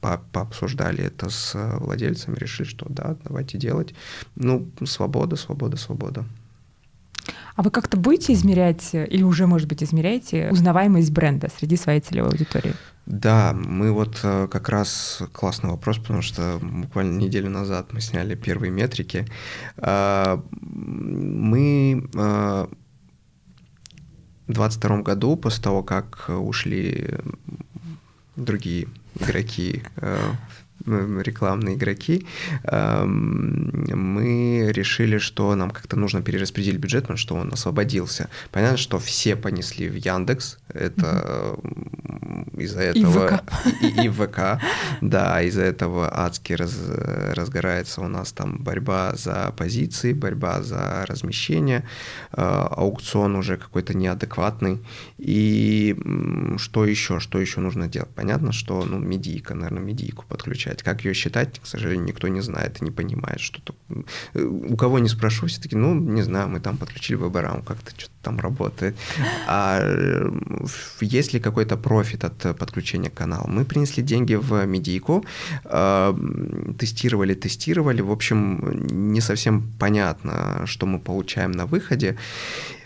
по 0.00 0.20
пообсуждали 0.32 1.04
это 1.04 1.28
с 1.28 1.54
владельцами, 1.78 2.36
решили, 2.36 2.66
что 2.66 2.86
да, 2.88 3.16
давайте 3.24 3.58
делать. 3.58 3.94
Ну, 4.34 4.68
свобода, 4.84 5.36
свобода, 5.36 5.76
свобода. 5.76 6.24
А 7.56 7.62
вы 7.62 7.70
как-то 7.70 7.96
будете 7.96 8.32
измерять, 8.32 8.90
или 8.94 9.22
уже, 9.22 9.46
может 9.46 9.68
быть, 9.68 9.82
измеряете 9.82 10.50
узнаваемость 10.50 11.10
бренда 11.10 11.48
среди 11.56 11.76
своей 11.76 12.00
целевой 12.00 12.30
аудитории? 12.30 12.74
Да, 13.06 13.54
мы 13.54 13.90
вот 13.90 14.20
э, 14.22 14.48
как 14.50 14.68
раз 14.68 15.22
классный 15.32 15.70
вопрос, 15.70 15.96
потому 15.96 16.20
что 16.20 16.58
буквально 16.60 17.16
неделю 17.18 17.48
назад 17.48 17.92
мы 17.92 18.02
сняли 18.02 18.34
первые 18.34 18.70
метрики. 18.70 19.26
А, 19.78 20.42
мы 20.50 22.06
а, 22.14 22.68
в 24.46 24.52
2022 24.52 25.02
году, 25.02 25.36
после 25.36 25.62
того, 25.62 25.82
как 25.82 26.26
ушли 26.28 27.08
другие 28.36 28.88
игроки 29.18 29.82
э, 29.96 30.18
рекламные 31.22 31.76
игроки, 31.76 32.26
мы 32.64 34.72
решили, 34.72 35.18
что 35.18 35.54
нам 35.54 35.70
как-то 35.70 35.96
нужно 35.96 36.22
перераспределить 36.22 36.80
бюджет, 36.80 37.02
потому 37.02 37.18
что 37.18 37.34
он 37.34 37.52
освободился. 37.52 38.28
Понятно, 38.50 38.76
что 38.76 38.98
все 38.98 39.36
понесли 39.36 39.88
в 39.88 39.94
Яндекс, 39.94 40.58
это 40.68 41.56
из-за 42.56 42.80
этого... 42.80 43.42
И, 43.82 43.86
и, 43.86 44.06
и 44.06 44.08
ВК, 44.08 44.60
да, 45.00 45.42
из-за 45.42 45.62
этого 45.62 46.08
адски 46.12 46.54
раз, 46.54 46.76
разгорается 47.34 48.00
у 48.00 48.08
нас 48.08 48.32
там 48.32 48.58
борьба 48.58 49.14
за 49.14 49.52
позиции, 49.56 50.12
борьба 50.12 50.62
за 50.62 51.04
размещение, 51.06 51.84
э, 52.32 52.42
аукцион 52.42 53.36
уже 53.36 53.56
какой-то 53.56 53.96
неадекватный. 53.96 54.80
И 55.18 55.96
что 56.56 56.84
еще, 56.84 57.20
что 57.20 57.40
еще 57.40 57.60
нужно 57.60 57.88
делать? 57.88 58.10
Понятно, 58.14 58.52
что, 58.52 58.84
ну, 58.84 58.98
медийка, 58.98 59.54
наверное, 59.54 59.82
медийку 59.82 60.24
подключать. 60.28 60.77
Как 60.82 61.04
ее 61.04 61.14
считать, 61.14 61.60
к 61.60 61.66
сожалению, 61.66 62.06
никто 62.06 62.28
не 62.28 62.40
знает 62.40 62.80
и 62.80 62.84
не 62.84 62.90
понимает, 62.90 63.40
что 63.40 63.60
то 63.62 63.74
У 64.34 64.76
кого 64.76 64.98
не 64.98 65.08
спрошу, 65.08 65.46
все 65.46 65.60
таки 65.60 65.76
ну, 65.76 65.94
не 65.94 66.22
знаю, 66.22 66.48
мы 66.48 66.60
там 66.60 66.76
подключили 66.76 67.16
веб 67.16 67.38
как-то 67.64 67.90
что-то 67.96 68.12
там 68.22 68.40
работает. 68.40 68.96
А 69.46 69.80
э, 69.80 70.30
есть 71.00 71.34
ли 71.34 71.40
какой-то 71.40 71.76
профит 71.76 72.24
от 72.24 72.58
подключения 72.58 73.10
к 73.10 73.14
каналу? 73.14 73.48
Мы 73.48 73.64
принесли 73.64 74.02
деньги 74.02 74.34
в 74.34 74.66
медийку, 74.66 75.24
э, 75.64 76.14
тестировали, 76.78 77.34
тестировали. 77.34 78.02
В 78.02 78.10
общем, 78.10 79.12
не 79.12 79.20
совсем 79.20 79.62
понятно, 79.78 80.66
что 80.66 80.86
мы 80.86 80.98
получаем 80.98 81.52
на 81.52 81.66
выходе. 81.66 82.16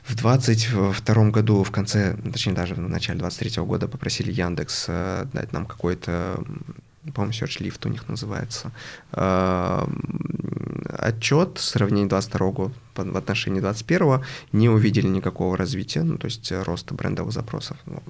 В 0.04 0.16
22 0.16 1.30
году, 1.30 1.62
в 1.62 1.70
конце, 1.70 2.16
точнее 2.32 2.54
даже 2.54 2.74
в 2.74 2.80
начале 2.80 3.18
23 3.18 3.62
года 3.62 3.88
попросили 3.88 4.32
Яндекс 4.32 4.86
э, 4.88 5.26
дать 5.32 5.52
нам 5.52 5.66
какой-то 5.66 6.44
по-моему, 7.14 7.32
Search 7.32 7.60
Lift 7.60 7.86
у 7.86 7.88
них 7.88 8.08
называется, 8.08 8.70
отчет 10.88 11.58
сравнения 11.58 12.08
22 12.08 12.50
года 12.50 12.74
в 12.94 13.16
отношении 13.16 13.60
21 13.60 14.22
не 14.52 14.68
увидели 14.68 15.06
никакого 15.06 15.56
развития, 15.56 16.02
ну, 16.02 16.18
то 16.18 16.26
есть 16.26 16.52
роста 16.52 16.94
брендовых 16.94 17.32
запросов, 17.32 17.78
ну, 17.86 18.02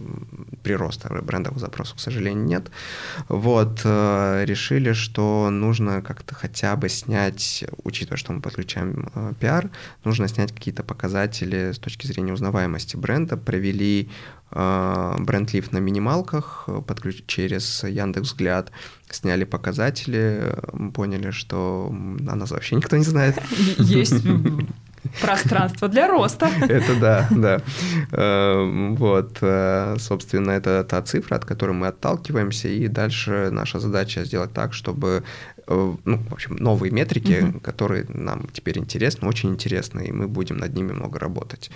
прироста 0.62 1.08
брендовых 1.22 1.61
запросов, 1.61 1.96
к 1.96 2.00
сожалению, 2.00 2.44
нет. 2.44 2.70
Вот, 3.28 3.80
э, 3.84 4.44
решили, 4.44 4.92
что 4.92 5.50
нужно 5.50 6.02
как-то 6.02 6.34
хотя 6.34 6.75
бы 6.76 6.88
снять, 6.88 7.64
учитывая, 7.84 8.18
что 8.18 8.32
мы 8.32 8.40
подключаем 8.40 9.08
э, 9.14 9.32
пиар, 9.38 9.70
нужно 10.04 10.28
снять 10.28 10.52
какие-то 10.52 10.82
показатели 10.82 11.72
с 11.72 11.78
точки 11.78 12.06
зрения 12.06 12.32
узнаваемости 12.32 12.96
бренда, 12.96 13.37
провели 13.37 14.11
э, 14.52 15.16
бренд-лифт 15.18 15.73
на 15.73 15.78
минималках 15.78 16.68
подключ... 16.87 17.25
через 17.26 17.85
Яндекс 17.85 18.28
Взгляд, 18.28 18.71
сняли 19.11 19.44
показатели, 19.44 20.54
поняли, 20.94 21.30
что 21.30 21.88
о 21.90 22.35
нас 22.35 22.50
вообще 22.50 22.76
никто 22.76 22.97
не 22.97 23.04
знает. 23.04 23.37
Есть 23.78 24.25
пространство 25.21 25.88
для 25.88 26.09
роста. 26.09 26.49
Это 26.61 26.94
да, 27.00 27.28
да. 27.30 27.61
Эм, 28.12 28.97
вот, 28.97 29.38
э, 29.40 29.97
собственно, 29.99 30.52
это 30.52 30.85
та 30.85 31.02
цифра, 31.02 31.37
от 31.37 31.44
которой 31.44 31.73
мы 31.73 31.88
отталкиваемся, 31.88 32.68
и 32.68 32.88
дальше 32.88 33.50
наша 33.50 33.80
задача 33.80 34.25
сделать 34.25 34.52
так, 34.52 34.73
чтобы 34.73 35.25
э, 35.51 35.51
ну, 35.69 36.19
в 36.28 36.33
общем, 36.33 36.57
новые 36.57 36.90
метрики, 36.90 37.42
угу. 37.42 37.61
которые 37.61 38.04
нам 38.09 38.49
теперь 38.52 38.78
интересны, 38.78 39.28
очень 39.28 39.50
интересны, 39.50 40.07
и 40.07 40.12
мы 40.12 40.28
будем 40.28 40.59
над 40.59 40.75
ними 40.75 40.92
много 40.92 41.19
работать. 41.19 41.71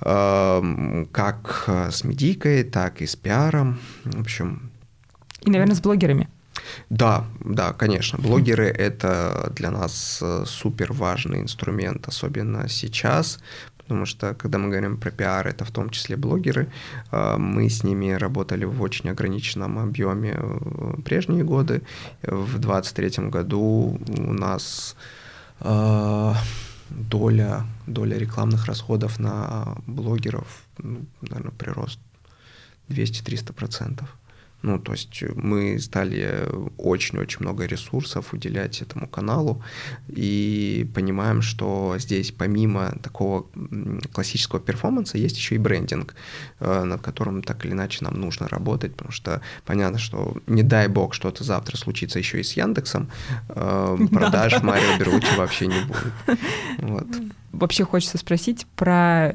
Эм, 0.00 1.08
как 1.12 1.64
с 1.68 2.04
медийкой, 2.04 2.64
так 2.64 3.02
и 3.02 3.06
с 3.06 3.16
пиаром, 3.16 3.78
в 4.04 4.20
общем. 4.20 4.70
И, 5.42 5.50
наверное, 5.50 5.74
с 5.74 5.80
блогерами. 5.80 6.28
Да, 6.88 7.26
да, 7.40 7.72
конечно. 7.72 8.18
Блогеры— 8.18 8.66
это 8.78 9.52
для 9.54 9.70
нас 9.70 10.20
э, 10.22 10.44
супер 10.46 10.92
важный 10.92 11.40
инструмент, 11.40 12.08
особенно 12.08 12.68
сейчас, 12.68 13.38
потому 13.90 14.06
что, 14.06 14.34
когда 14.34 14.58
мы 14.58 14.68
говорим 14.68 14.96
про 14.96 15.10
пиар, 15.10 15.48
это 15.48 15.64
в 15.64 15.70
том 15.70 15.90
числе 15.90 16.16
блогеры. 16.16 16.68
Э, 17.10 17.36
мы 17.38 17.68
с 17.68 17.82
ними 17.84 18.12
работали 18.12 18.64
в 18.64 18.82
очень 18.82 19.10
ограниченном 19.10 19.78
объеме 19.78 20.36
в 20.38 21.02
прежние 21.02 21.42
годы. 21.42 21.82
В 22.22 22.58
2023 22.60 23.30
году 23.30 23.98
у 24.16 24.32
нас 24.32 24.94
э, 25.60 26.34
доля, 26.90 27.64
доля 27.86 28.16
рекламных 28.16 28.66
расходов 28.66 29.18
на 29.18 29.76
блогеров, 29.88 30.62
ну, 30.78 31.00
наверное, 31.22 31.52
прирост 31.58 31.98
200-300%. 32.90 34.04
Ну, 34.62 34.78
то 34.78 34.92
есть 34.92 35.22
мы 35.34 35.78
стали 35.78 36.46
очень-очень 36.76 37.38
много 37.40 37.64
ресурсов 37.64 38.34
уделять 38.34 38.82
этому 38.82 39.08
каналу 39.08 39.62
и 40.08 40.88
понимаем, 40.94 41.40
что 41.40 41.96
здесь 41.98 42.30
помимо 42.30 42.92
такого 43.02 43.46
классического 44.12 44.60
перформанса 44.60 45.16
есть 45.16 45.36
еще 45.36 45.54
и 45.54 45.58
брендинг, 45.58 46.14
э, 46.60 46.84
над 46.84 47.00
которым 47.00 47.42
так 47.42 47.64
или 47.64 47.72
иначе 47.72 48.04
нам 48.04 48.20
нужно 48.20 48.48
работать, 48.48 48.92
потому 48.92 49.12
что 49.12 49.40
понятно, 49.64 49.98
что 49.98 50.36
не 50.46 50.62
дай 50.62 50.88
бог 50.88 51.14
что-то 51.14 51.42
завтра 51.42 51.76
случится 51.76 52.18
еще 52.18 52.40
и 52.40 52.42
с 52.42 52.52
Яндексом, 52.52 53.10
э, 53.48 53.98
продаж 54.12 54.52
да. 54.52 54.62
Марио 54.62 54.98
Беручи 54.98 55.36
вообще 55.36 55.66
не 55.68 55.80
будет. 55.84 56.12
Вот. 56.78 57.06
Вообще 57.52 57.84
хочется 57.84 58.16
спросить 58.18 58.66
про 58.76 59.30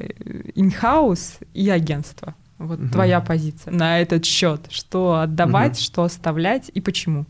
in-house 0.54 1.38
и 1.54 1.68
агентство. 1.70 2.34
Вот 2.58 2.80
угу. 2.80 2.88
твоя 2.88 3.20
позиция 3.20 3.72
на 3.72 4.00
этот 4.00 4.24
счет. 4.24 4.66
Что 4.70 5.20
отдавать, 5.20 5.72
угу. 5.72 5.80
что 5.80 6.02
оставлять 6.04 6.70
и 6.72 6.80
почему? 6.80 7.26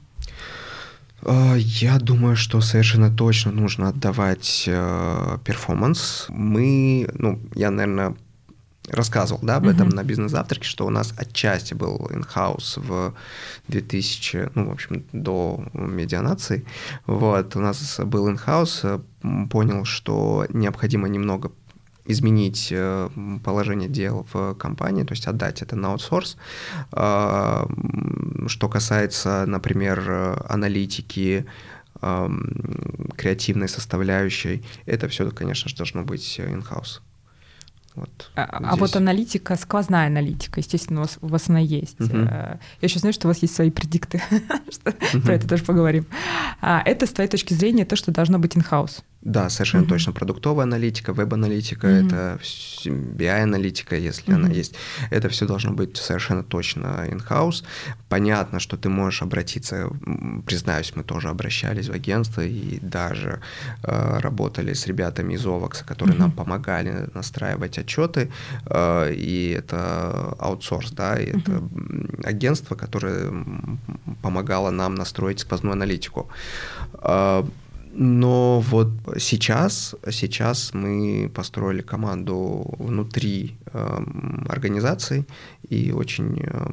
А, 1.23 1.55
я 1.57 1.99
думаю, 1.99 2.37
что 2.37 2.61
совершенно 2.61 3.11
точно 3.11 3.51
нужно 3.51 3.89
отдавать 3.89 4.65
э, 4.67 5.39
перформанс. 5.45 6.27
Мы, 6.29 7.09
ну, 7.15 7.41
я, 7.55 7.71
наверное, 7.71 8.15
рассказывал, 8.89 9.41
да, 9.43 9.57
об 9.57 9.67
uh-huh. 9.67 9.75
этом 9.75 9.89
на 9.89 10.05
бизнес-завтраке, 10.05 10.65
что 10.65 10.87
у 10.87 10.91
нас 10.91 11.13
отчасти 11.17 11.75
был 11.75 12.09
in-house 12.13 12.77
в 12.77 13.15
2000, 13.69 14.51
ну, 14.55 14.69
в 14.69 14.73
общем, 14.73 15.05
до 15.13 15.65
Media 15.73 16.11
Nation. 16.11 16.65
Вот, 17.07 17.57
у 17.57 17.61
нас 17.61 17.99
был 18.05 18.29
in-house, 18.29 18.81
э, 18.85 19.01
понял, 19.51 19.85
что 19.85 20.47
необходимо 20.51 21.09
немного 21.09 21.51
изменить 22.07 22.69
э, 22.71 23.09
положение 23.45 23.89
дел 23.89 24.27
в 24.33 24.55
компании, 24.55 25.05
то 25.05 25.13
есть 25.13 25.27
отдать 25.27 25.63
это 25.63 25.77
на 25.77 25.89
аутсорс. 25.93 26.37
А, 26.93 27.69
что 28.47 28.69
касается, 28.69 29.45
например, 29.47 30.45
аналитики, 30.49 31.47
креативной 33.17 33.69
составляющей, 33.69 34.63
это 34.85 35.09
все, 35.09 35.31
конечно 35.31 35.71
же, 35.71 35.77
должно 35.77 36.03
быть 36.03 36.39
in-house. 36.39 37.01
Вот, 37.97 38.31
а, 38.37 38.45
а 38.45 38.77
вот 38.77 38.95
аналитика, 38.95 39.57
сквозная 39.57 40.07
аналитика, 40.07 40.61
естественно, 40.61 41.01
у 41.01 41.03
вас, 41.05 41.19
у 41.23 41.29
вас 41.29 41.49
она 41.49 41.61
есть. 41.61 42.01
Угу. 42.01 42.17
Я 42.17 42.59
еще 42.83 42.99
знаю, 42.99 43.15
что 43.15 43.27
у 43.27 43.31
вас 43.31 43.39
есть 43.39 43.55
свои 43.55 43.71
предикты, 43.71 44.23
угу. 44.31 45.23
про 45.23 45.35
это 45.35 45.49
тоже 45.49 45.65
поговорим. 45.65 46.07
А, 46.61 46.83
это, 46.85 47.07
с 47.07 47.11
твоей 47.11 47.31
точки 47.31 47.55
зрения, 47.55 47.85
то, 47.85 47.97
что 47.97 48.13
должно 48.13 48.39
быть 48.39 48.55
in-house. 48.55 49.03
Да, 49.27 49.51
совершенно 49.51 49.83
mm-hmm. 49.83 49.89
точно. 49.89 50.13
Продуктовая 50.13 50.67
аналитика, 50.67 51.13
веб-аналитика, 51.13 51.89
mm-hmm. 51.89 52.07
это 52.07 52.39
BI-аналитика, 52.85 53.97
если 53.97 54.33
mm-hmm. 54.33 54.37
она 54.37 54.49
есть. 54.51 54.77
Это 55.11 55.29
все 55.29 55.49
должно 55.49 55.73
быть 55.73 55.97
совершенно 55.97 56.45
точно 56.45 57.09
in-house. 57.09 57.65
Понятно, 58.09 58.61
что 58.61 58.77
ты 58.77 58.89
можешь 58.89 59.23
обратиться, 59.23 59.91
признаюсь, 60.47 60.93
мы 60.95 61.03
тоже 61.03 61.29
обращались 61.29 61.89
в 61.89 61.93
агентство 61.93 62.43
и 62.43 62.79
даже 62.81 63.41
э, 63.83 64.19
работали 64.21 64.75
с 64.75 64.87
ребятами 64.87 65.35
из 65.35 65.45
Овакса, 65.45 65.85
которые 65.85 66.15
mm-hmm. 66.15 66.21
нам 66.21 66.31
помогали 66.31 67.11
настраивать 67.13 67.79
отчеты. 67.87 68.31
Э, 68.67 69.13
и 69.13 69.57
это 69.59 70.35
аутсорс, 70.39 70.91
да, 70.91 71.17
и 71.17 71.27
это 71.27 71.63
агентство, 72.25 72.75
которое 72.75 73.33
помогало 74.23 74.71
нам 74.71 74.95
настроить 74.95 75.41
сквозную 75.41 75.73
аналитику. 75.73 76.29
Э, 77.03 77.45
но 77.99 78.61
вот 78.61 78.89
сейчас, 79.19 79.95
сейчас 80.11 80.75
мы 80.75 81.31
построили 81.35 81.81
команду 81.81 82.75
внутри 82.79 83.57
э, 83.73 84.05
организации 84.49 85.25
и 85.71 85.93
очень 85.93 86.43
э, 86.43 86.67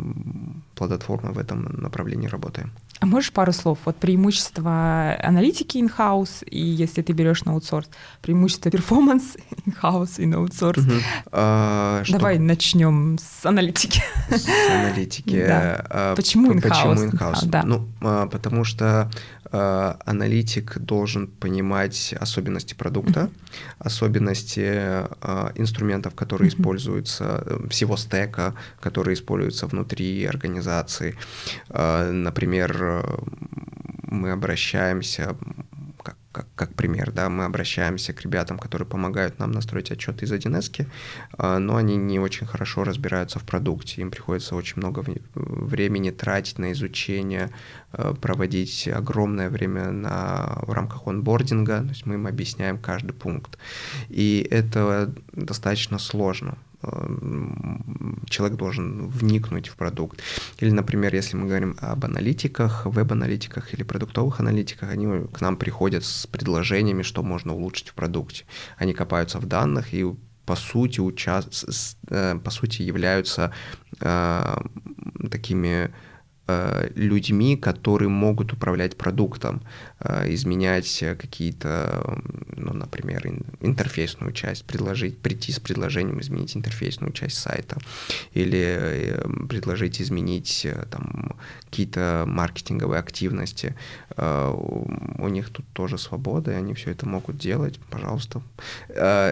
плодотворно 0.75 1.31
в 1.31 1.37
этом 1.37 1.63
направлении 1.81 2.27
работаем. 2.27 2.71
А 2.99 3.05
можешь 3.05 3.33
пару 3.33 3.51
слов? 3.51 3.79
Вот 3.85 3.97
преимущество 3.97 5.17
аналитики 5.21 5.77
in-house, 5.77 6.45
и 6.45 6.59
если 6.59 7.01
ты 7.01 7.11
берешь 7.11 7.43
на 7.43 7.51
аутсорс, 7.51 7.89
преимущество 8.21 8.71
перформанс 8.71 9.35
in-house 9.65 10.21
и 10.21 10.25
на 10.25 10.37
аутсорс. 10.37 10.83
Угу. 10.83 10.93
А, 11.31 12.03
Давай 12.09 12.35
что? 12.35 12.43
начнем 12.43 13.17
с 13.19 13.45
аналитики. 13.45 14.01
С 14.29 14.47
аналитики. 14.69 15.45
Да. 15.45 15.85
А, 15.89 16.15
почему 16.15 16.53
in-house? 16.53 16.61
Почему 16.61 16.93
in-house? 17.09 17.39
А, 17.41 17.45
да. 17.45 17.63
Ну, 17.63 17.89
а, 18.01 18.27
потому 18.27 18.63
что 18.63 19.09
Э, 19.55 19.93
аналитик 20.05 20.79
должен 20.79 21.27
понимать 21.27 22.15
особенности 22.19 22.73
продукта, 22.73 23.19
mm-hmm. 23.19 23.59
особенности 23.77 24.65
э, 24.65 25.51
инструментов, 25.53 26.15
которые 26.15 26.49
mm-hmm. 26.49 26.57
используются, 26.57 27.43
э, 27.45 27.67
всего 27.69 27.95
стека, 27.95 28.55
который 28.79 29.13
используется 29.13 29.67
внутри 29.67 30.25
организации. 30.25 31.15
Например, 31.69 32.92
мы 34.09 34.31
обращаемся 34.31 35.35
как, 36.33 36.47
как 36.55 36.73
пример, 36.73 37.11
да, 37.11 37.29
мы 37.29 37.45
обращаемся 37.45 38.11
к 38.11 38.21
ребятам, 38.21 38.57
которые 38.57 38.87
помогают 38.87 39.39
нам 39.39 39.51
настроить 39.51 39.91
отчеты 39.91 40.25
из 40.25 40.33
1С, 40.33 40.87
а, 41.37 41.59
но 41.59 41.77
они 41.77 41.95
не 41.95 42.19
очень 42.19 42.47
хорошо 42.47 42.83
разбираются 42.83 43.39
в 43.39 43.43
продукте, 43.43 44.01
им 44.01 44.11
приходится 44.11 44.55
очень 44.55 44.77
много 44.77 45.05
времени 45.35 46.09
тратить 46.09 46.59
на 46.59 46.71
изучение, 46.71 47.51
а, 47.91 48.13
проводить 48.15 48.87
огромное 48.87 49.49
время 49.49 49.91
на, 49.91 50.57
в 50.63 50.71
рамках 50.71 51.07
онбординга, 51.07 51.81
то 51.81 51.89
есть 51.89 52.05
мы 52.05 52.15
им 52.15 52.27
объясняем 52.27 52.79
каждый 52.79 53.13
пункт. 53.13 53.57
И 54.09 54.45
это 54.49 55.13
достаточно 55.31 55.99
сложно, 55.99 56.57
человек 58.29 58.57
должен 58.57 59.07
вникнуть 59.07 59.67
в 59.67 59.75
продукт. 59.75 60.21
Или, 60.59 60.71
например, 60.71 61.13
если 61.15 61.37
мы 61.37 61.47
говорим 61.47 61.77
об 61.79 62.05
аналитиках, 62.05 62.85
веб-аналитиках 62.85 63.73
или 63.73 63.83
продуктовых 63.83 64.39
аналитиках, 64.39 64.91
они 64.91 65.27
к 65.27 65.41
нам 65.41 65.57
приходят 65.57 66.03
с 66.03 66.27
предложениями, 66.27 67.03
что 67.03 67.23
можно 67.23 67.53
улучшить 67.53 67.89
в 67.89 67.93
продукте. 67.93 68.45
Они 68.77 68.93
копаются 68.93 69.39
в 69.39 69.45
данных 69.45 69.93
и 69.93 70.05
по 70.45 70.55
сути, 70.55 70.99
уча... 70.99 71.41
Э, 72.09 72.35
по 72.43 72.51
сути 72.51 72.81
являются 72.81 73.53
э, 74.01 74.57
такими 75.31 75.89
Э, 76.45 76.89
людьми, 76.95 77.55
которые 77.55 78.09
могут 78.09 78.51
управлять 78.51 78.97
продуктом, 78.97 79.61
изменять 80.27 81.03
какие-то, 81.19 82.21
ну, 82.55 82.73
например, 82.73 83.25
интерфейсную 83.61 84.33
часть, 84.33 84.65
предложить, 84.65 85.19
прийти 85.19 85.51
с 85.51 85.59
предложением 85.59 86.19
изменить 86.19 86.55
интерфейсную 86.57 87.13
часть 87.13 87.37
сайта 87.37 87.77
или 88.33 88.57
э, 88.57 89.27
предложить 89.47 90.01
изменить 90.01 90.67
там 90.91 91.37
какие-то 91.65 92.25
маркетинговые 92.27 92.99
активности. 92.99 93.75
У 94.15 95.27
них 95.29 95.49
тут 95.49 95.65
тоже 95.73 95.97
свобода, 95.97 96.51
и 96.51 96.55
они 96.55 96.73
все 96.73 96.91
это 96.91 97.07
могут 97.07 97.37
делать, 97.37 97.79
пожалуйста. 97.89 98.41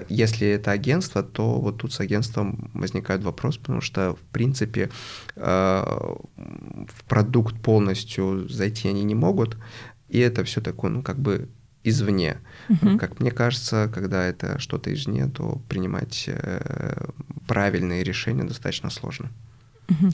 Если 0.09 0.47
это 0.47 0.71
агентство, 0.71 1.21
то 1.21 1.59
вот 1.59 1.77
тут 1.77 1.93
с 1.93 1.99
агентством 1.99 2.71
возникает 2.73 3.23
вопрос, 3.23 3.57
потому 3.57 3.81
что, 3.81 4.15
в 4.15 4.33
принципе, 4.33 4.89
в 5.35 7.03
продукт 7.07 7.61
полностью 7.61 8.49
зайти 8.49 8.89
они 8.89 9.03
не 9.03 9.15
могут, 9.15 9.57
и 10.11 10.19
это 10.19 10.43
все 10.43 10.61
такое, 10.61 10.91
ну, 10.91 11.01
как 11.01 11.17
бы 11.19 11.49
извне. 11.83 12.37
Угу. 12.69 12.97
Как 12.97 13.19
мне 13.19 13.31
кажется, 13.31 13.89
когда 13.93 14.25
это 14.25 14.59
что-то 14.59 14.93
извне, 14.93 15.27
то 15.27 15.61
принимать 15.67 16.25
э, 16.27 17.07
правильные 17.47 18.03
решения 18.03 18.43
достаточно 18.43 18.89
сложно. 18.89 19.29
Угу. 19.89 20.11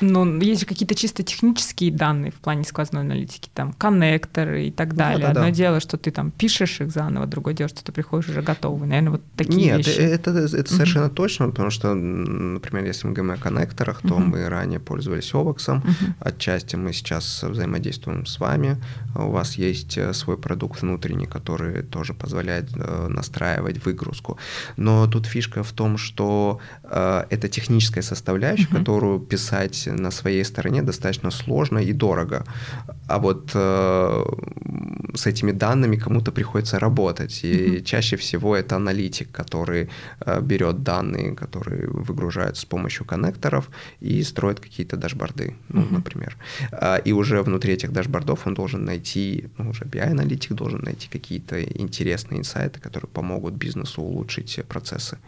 Ну, 0.00 0.40
есть 0.40 0.60
же 0.60 0.66
какие-то 0.66 0.94
чисто 0.94 1.22
технические 1.22 1.90
данные 1.92 2.30
в 2.30 2.36
плане 2.36 2.64
сквозной 2.64 3.02
аналитики, 3.02 3.50
там, 3.52 3.72
коннекторы 3.72 4.66
и 4.66 4.70
так 4.70 4.94
далее. 4.94 5.26
Да, 5.26 5.32
да, 5.32 5.40
Одно 5.40 5.50
да. 5.50 5.50
дело, 5.50 5.80
что 5.80 5.96
ты 5.96 6.10
там 6.10 6.30
пишешь 6.30 6.80
их 6.80 6.90
заново, 6.90 7.26
другое 7.26 7.54
дело, 7.54 7.68
что 7.68 7.82
ты 7.82 7.92
приходишь 7.92 8.28
уже 8.28 8.42
готовый. 8.42 8.88
Наверное, 8.88 9.12
вот 9.12 9.22
такие 9.36 9.58
Нет, 9.58 9.86
вещи. 9.86 9.98
это, 9.98 10.30
это, 10.30 10.56
это 10.56 10.74
совершенно 10.74 11.08
точно, 11.08 11.48
потому 11.48 11.70
что, 11.70 11.94
например, 11.94 12.84
если 12.84 13.06
мы 13.06 13.14
говорим 13.14 13.32
о 13.32 13.36
коннекторах, 13.42 14.02
то 14.02 14.18
мы 14.18 14.48
ранее 14.48 14.80
пользовались 14.80 15.32
uh-huh. 15.32 15.80
отчасти 16.20 16.76
мы 16.76 16.92
сейчас 16.92 17.42
взаимодействуем 17.42 18.26
с 18.26 18.38
вами, 18.38 18.76
у 19.14 19.30
вас 19.30 19.54
есть 19.54 19.98
э, 19.98 20.12
свой 20.12 20.36
продукт 20.36 20.82
внутренний, 20.82 21.26
который 21.26 21.82
тоже 21.82 22.14
позволяет 22.14 22.70
э, 22.74 23.08
настраивать 23.08 23.84
выгрузку. 23.84 24.38
Но 24.76 25.06
тут 25.06 25.26
фишка 25.26 25.62
в 25.62 25.72
том, 25.72 25.98
что 25.98 26.60
э, 26.84 27.24
это 27.30 27.48
техническая 27.48 28.02
составляющая, 28.02 28.66
которую 28.66 29.20
писать 29.20 29.75
сделать 29.76 30.00
на 30.00 30.10
своей 30.10 30.44
стороне 30.44 30.82
достаточно 30.82 31.30
сложно 31.30 31.78
и 31.78 31.92
дорого. 31.92 32.44
А 33.08 33.18
вот 33.18 33.50
э, 33.54 34.24
с 35.14 35.26
этими 35.26 35.52
данными 35.52 35.96
кому-то 35.96 36.32
приходится 36.32 36.78
работать. 36.78 37.44
И 37.44 37.54
mm-hmm. 37.54 37.82
чаще 37.84 38.16
всего 38.16 38.56
это 38.56 38.76
аналитик, 38.76 39.30
который 39.30 39.88
э, 40.26 40.40
берет 40.40 40.82
данные, 40.82 41.34
которые 41.34 41.88
выгружают 41.88 42.56
с 42.56 42.64
помощью 42.64 43.06
коннекторов 43.06 43.68
и 44.00 44.22
строит 44.24 44.60
какие-то 44.60 44.96
дашборды, 44.96 45.54
ну, 45.68 45.82
mm-hmm. 45.82 45.92
например. 45.92 46.36
Э, 46.72 47.00
и 47.06 47.12
уже 47.12 47.42
внутри 47.42 47.74
этих 47.74 47.92
дашбордов 47.92 48.46
он 48.46 48.54
должен 48.54 48.84
найти, 48.84 49.44
ну, 49.58 49.70
уже 49.70 49.84
BI-аналитик 49.84 50.54
должен 50.54 50.80
найти 50.82 51.08
какие-то 51.08 51.62
интересные 51.62 52.38
инсайты, 52.38 52.80
которые 52.80 53.08
помогут 53.08 53.54
бизнесу 53.54 54.02
улучшить 54.02 54.60
процессы. 54.68 55.18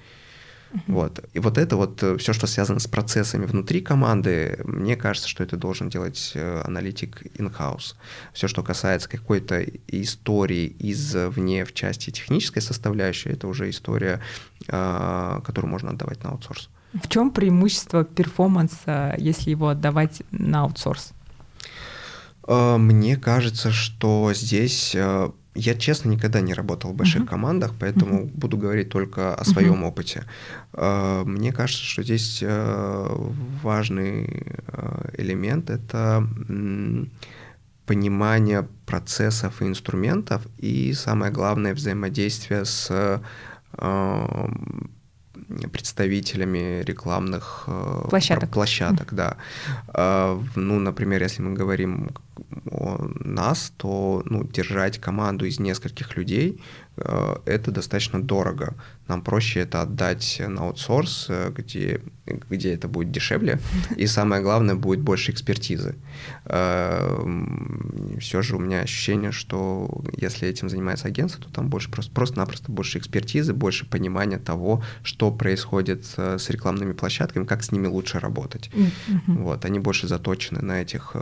Вот. 0.86 1.20
И 1.32 1.38
вот 1.38 1.56
это 1.58 1.76
вот 1.76 2.02
э, 2.02 2.16
все, 2.18 2.32
что 2.32 2.46
связано 2.46 2.78
с 2.78 2.86
процессами 2.86 3.46
внутри 3.46 3.80
команды, 3.80 4.60
мне 4.64 4.96
кажется, 4.96 5.28
что 5.28 5.42
это 5.42 5.56
должен 5.56 5.88
делать 5.88 6.32
э, 6.34 6.62
аналитик 6.64 7.22
in-house. 7.38 7.94
Все, 8.32 8.48
что 8.48 8.62
касается 8.62 9.08
какой-то 9.08 9.64
истории 9.88 10.74
извне 10.78 11.64
в 11.64 11.72
части 11.72 12.10
технической 12.10 12.60
составляющей, 12.60 13.30
это 13.30 13.48
уже 13.48 13.70
история, 13.70 14.20
а, 14.68 15.40
которую 15.40 15.70
можно 15.70 15.90
отдавать 15.90 16.22
на 16.22 16.30
аутсорс. 16.30 16.68
В 16.92 17.08
чем 17.08 17.30
преимущество 17.30 18.04
перформанса, 18.04 19.14
если 19.18 19.50
его 19.50 19.68
отдавать 19.68 20.22
на 20.30 20.62
аутсорс? 20.62 21.12
Мне 22.46 23.16
кажется, 23.16 23.70
что 23.72 24.32
здесь 24.34 24.94
э, 24.94 25.30
я, 25.58 25.74
честно, 25.74 26.10
никогда 26.10 26.40
не 26.40 26.54
работал 26.54 26.92
в 26.92 26.94
больших 26.94 27.22
uh-huh. 27.22 27.28
командах, 27.28 27.74
поэтому 27.78 28.22
uh-huh. 28.22 28.32
буду 28.32 28.56
говорить 28.56 28.90
только 28.90 29.34
о 29.34 29.44
своем 29.44 29.82
uh-huh. 29.82 29.88
опыте. 29.88 30.24
А, 30.72 31.24
мне 31.24 31.52
кажется, 31.52 31.84
что 31.84 32.02
здесь 32.02 32.38
э, 32.42 33.06
важный 33.62 34.46
э, 34.68 35.10
элемент 35.18 35.70
это 35.70 36.26
понимание 37.86 38.68
процессов 38.86 39.62
и 39.62 39.64
инструментов, 39.64 40.46
и 40.58 40.92
самое 40.92 41.32
главное 41.32 41.74
взаимодействие 41.74 42.64
с 42.64 42.88
э, 42.90 44.48
представителями 45.72 46.82
рекламных 46.82 47.68
площадок, 48.10 48.50
площадок 48.50 49.14
да. 49.14 49.36
Ну, 50.54 50.78
например, 50.78 51.22
если 51.22 51.42
мы 51.42 51.54
говорим 51.54 52.10
нас, 53.24 53.72
то 53.76 54.22
ну, 54.26 54.44
держать 54.44 54.98
команду 54.98 55.44
из 55.46 55.58
нескольких 55.58 56.16
людей 56.16 56.60
э, 56.96 57.36
это 57.44 57.70
достаточно 57.70 58.22
дорого. 58.22 58.74
Нам 59.08 59.22
проще 59.22 59.60
это 59.60 59.82
отдать 59.82 60.42
на 60.46 60.62
аутсорс, 60.62 61.26
э, 61.28 61.52
где, 61.56 62.00
где 62.50 62.74
это 62.74 62.88
будет 62.88 63.10
дешевле, 63.10 63.58
и 63.96 64.06
самое 64.06 64.42
главное, 64.42 64.74
будет 64.74 65.00
больше 65.00 65.32
экспертизы. 65.32 65.96
Э, 66.44 67.18
Все 68.20 68.42
же 68.42 68.56
у 68.56 68.58
меня 68.58 68.80
ощущение, 68.80 69.32
что 69.32 70.02
если 70.16 70.48
этим 70.48 70.68
занимается 70.68 71.08
агентство, 71.08 71.42
то 71.44 71.50
там 71.52 71.68
больше 71.68 71.90
просто, 71.90 72.12
просто-напросто 72.12 72.72
больше 72.72 72.98
экспертизы, 72.98 73.52
больше 73.52 73.86
понимания 73.86 74.38
того, 74.38 74.82
что 75.02 75.30
происходит 75.30 76.04
с 76.16 76.50
рекламными 76.50 76.92
площадками, 76.92 77.44
как 77.44 77.62
с 77.62 77.72
ними 77.72 77.86
лучше 77.86 78.18
работать. 78.18 78.70
Вот, 79.26 79.64
они 79.64 79.78
больше 79.78 80.08
заточены 80.08 80.60
на 80.60 80.82
этих 80.82 81.16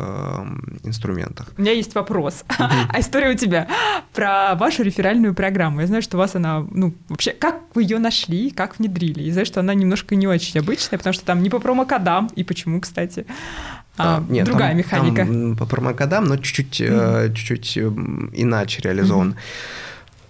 инструментах 0.84 1.05
инструментах. 1.06 1.52
У 1.56 1.60
меня 1.60 1.72
есть 1.72 1.94
вопрос. 1.94 2.44
А 2.58 3.00
история 3.00 3.30
у 3.30 3.34
тебя 3.34 3.68
про 4.12 4.54
вашу 4.54 4.82
реферальную 4.82 5.34
программу. 5.34 5.80
Я 5.80 5.86
знаю, 5.86 6.02
что 6.02 6.16
у 6.16 6.20
вас 6.20 6.34
она, 6.34 6.66
ну, 6.70 6.94
вообще, 7.08 7.32
как 7.32 7.60
вы 7.74 7.82
ее 7.82 7.98
нашли, 7.98 8.50
как 8.50 8.78
внедрили? 8.78 9.22
И 9.22 9.30
знаю, 9.30 9.46
что 9.46 9.60
она 9.60 9.74
немножко 9.74 10.16
не 10.16 10.26
очень 10.26 10.60
обычная, 10.60 10.98
потому 10.98 11.14
что 11.14 11.24
там 11.24 11.42
не 11.42 11.50
по 11.50 11.58
промокодам, 11.58 12.28
и 12.36 12.44
почему, 12.44 12.80
кстати, 12.80 13.26
а, 13.98 14.22
Нет, 14.28 14.44
другая 14.44 14.70
там, 14.70 14.78
механика. 14.78 15.24
Там 15.24 15.56
по 15.56 15.66
промокодам, 15.66 16.24
но 16.24 16.36
чуть-чуть, 16.36 16.80
mm-hmm. 16.80 17.34
чуть-чуть 17.34 17.78
иначе 17.78 18.82
реализован. 18.82 19.30
Mm-hmm. 19.30 19.86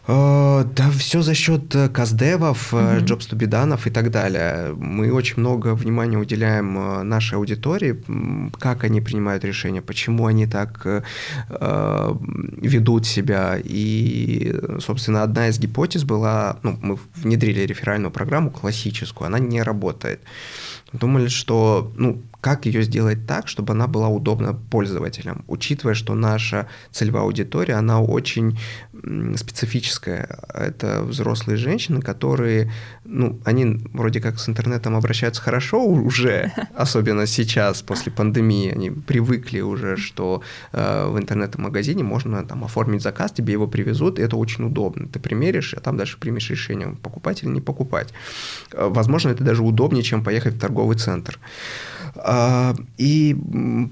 Э, 0.08 0.64
да, 0.76 0.90
все 0.90 1.22
за 1.22 1.34
счет 1.34 1.74
э, 1.74 1.88
каздевов, 1.88 2.72
mm-hmm. 2.72 3.04
Jobs 3.04 3.28
to 3.30 3.36
be 3.36 3.48
done 3.48 3.78
и 3.84 3.90
так 3.90 4.10
далее. 4.10 4.72
Мы 4.76 5.12
очень 5.12 5.40
много 5.40 5.74
внимания 5.74 6.16
уделяем 6.16 7.08
нашей 7.08 7.34
аудитории, 7.34 8.02
как 8.58 8.84
они 8.84 9.00
принимают 9.00 9.44
решения, 9.44 9.82
почему 9.82 10.26
они 10.26 10.46
так 10.46 10.86
э, 10.86 11.02
ведут 12.62 13.06
себя. 13.06 13.58
И, 13.62 14.54
собственно, 14.80 15.22
одна 15.22 15.48
из 15.48 15.58
гипотез 15.58 16.04
была, 16.04 16.58
ну, 16.62 16.78
мы 16.82 16.98
внедрили 17.16 17.60
реферальную 17.60 18.12
программу 18.12 18.50
классическую, 18.50 19.26
она 19.26 19.40
не 19.40 19.62
работает. 19.62 20.20
Думали, 20.92 21.26
что, 21.28 21.92
ну, 21.96 22.22
как 22.40 22.64
ее 22.64 22.82
сделать 22.82 23.26
так, 23.26 23.48
чтобы 23.48 23.72
она 23.72 23.88
была 23.88 24.08
удобна 24.08 24.54
пользователям, 24.54 25.44
учитывая, 25.48 25.94
что 25.94 26.14
наша 26.14 26.68
целевая 26.92 27.24
аудитория, 27.24 27.74
она 27.74 28.00
очень 28.00 28.56
специфическая. 29.36 30.38
Это 30.52 31.02
взрослые 31.02 31.56
женщины, 31.56 32.00
которые, 32.02 32.72
ну, 33.04 33.40
они 33.44 33.64
вроде 33.92 34.20
как 34.20 34.38
с 34.38 34.48
интернетом 34.48 34.96
обращаются 34.96 35.42
хорошо 35.42 35.84
уже, 35.84 36.52
особенно 36.74 37.26
сейчас, 37.26 37.82
после 37.82 38.12
пандемии, 38.12 38.70
они 38.70 38.90
привыкли 38.90 39.60
уже, 39.60 39.96
что 39.96 40.42
э, 40.72 41.08
в 41.08 41.18
интернет-магазине 41.18 42.02
можно 42.02 42.44
там 42.44 42.64
оформить 42.64 43.02
заказ, 43.02 43.32
тебе 43.32 43.52
его 43.52 43.66
привезут, 43.66 44.18
и 44.18 44.22
это 44.22 44.36
очень 44.36 44.64
удобно. 44.64 45.08
Ты 45.08 45.20
примеришь, 45.20 45.74
а 45.74 45.80
там 45.80 45.96
дальше 45.96 46.18
примешь 46.18 46.50
решение, 46.50 46.96
покупать 47.02 47.42
или 47.42 47.50
не 47.50 47.60
покупать. 47.60 48.12
Э, 48.72 48.88
возможно, 48.90 49.30
это 49.30 49.44
даже 49.44 49.62
удобнее, 49.62 50.02
чем 50.02 50.24
поехать 50.24 50.54
в 50.54 50.60
торговый 50.60 50.96
центр. 50.96 51.38
А, 52.18 52.74
и 52.96 53.36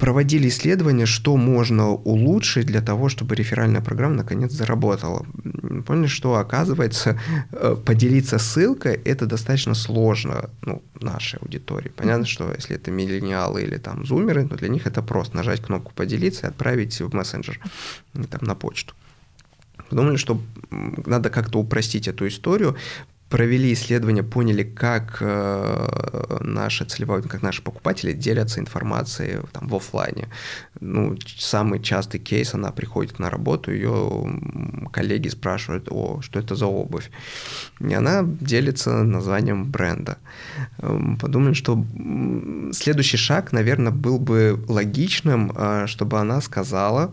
проводили 0.01 0.49
исследования, 0.49 1.07
что 1.07 1.37
можно 1.37 1.91
улучшить 1.91 2.67
для 2.67 2.81
того, 2.81 3.09
чтобы 3.09 3.35
реферальная 3.35 3.81
программа 3.81 4.17
наконец 4.17 4.53
заработала. 4.53 5.04
Поняли, 5.87 6.07
что 6.07 6.37
оказывается 6.37 7.19
э, 7.53 7.77
поделиться 7.85 8.39
ссылкой 8.39 8.95
это 9.05 9.27
достаточно 9.27 9.75
сложно 9.75 10.51
ну, 10.63 10.83
нашей 11.01 11.39
аудитории. 11.41 11.91
Понятно, 11.91 12.27
что 12.27 12.53
если 12.53 12.77
это 12.77 12.91
миллениалы 12.91 13.63
или 13.63 13.77
там 13.79 14.07
зумеры, 14.07 14.47
то 14.49 14.57
для 14.57 14.69
них 14.69 14.87
это 14.87 15.03
просто 15.03 15.37
нажать 15.37 15.61
кнопку 15.61 15.93
поделиться 15.95 16.47
и 16.47 16.51
отправить 16.51 17.01
в 17.01 17.15
мессенджер, 17.15 17.61
там, 18.13 18.41
на 18.43 18.55
почту. 18.55 18.95
Подумали, 19.89 20.17
что 20.17 20.41
надо 20.71 21.31
как-то 21.31 21.59
упростить 21.59 22.09
эту 22.09 22.27
историю, 22.27 22.77
провели 23.35 23.73
исследования, 23.73 24.23
поняли, 24.23 24.63
как 24.63 25.17
э, 25.21 26.37
наши 26.41 26.85
целевые, 26.85 27.21
как 27.23 27.43
наши 27.43 27.63
покупатели 27.63 28.13
делятся 28.13 28.61
информацией 28.61 29.41
там, 29.53 29.67
в 29.67 29.75
офлайне. 29.75 30.29
Ну, 30.81 31.17
самый 31.39 31.83
частый 31.83 32.21
кейс, 32.21 32.55
она 32.55 32.71
приходит 32.71 33.19
на 33.19 33.31
работу, 33.31 33.73
ее 33.73 34.09
коллеги 34.93 35.31
спрашивают, 35.31 35.89
о, 35.91 36.21
что 36.23 36.39
это 36.39 36.55
за 36.55 36.67
обувь. 36.67 37.11
И 37.81 37.93
она 37.93 38.23
делится 38.23 39.03
названием 39.03 39.65
бренда. 39.65 40.19
Эм, 40.79 41.19
подумали, 41.19 41.55
что 41.55 41.85
следующий 42.73 43.17
шаг, 43.17 43.53
наверное, 43.53 43.93
был 43.93 44.21
бы 44.21 44.65
логичным, 44.69 45.51
э, 45.57 45.87
чтобы 45.89 46.21
она 46.21 46.41
сказала, 46.41 47.13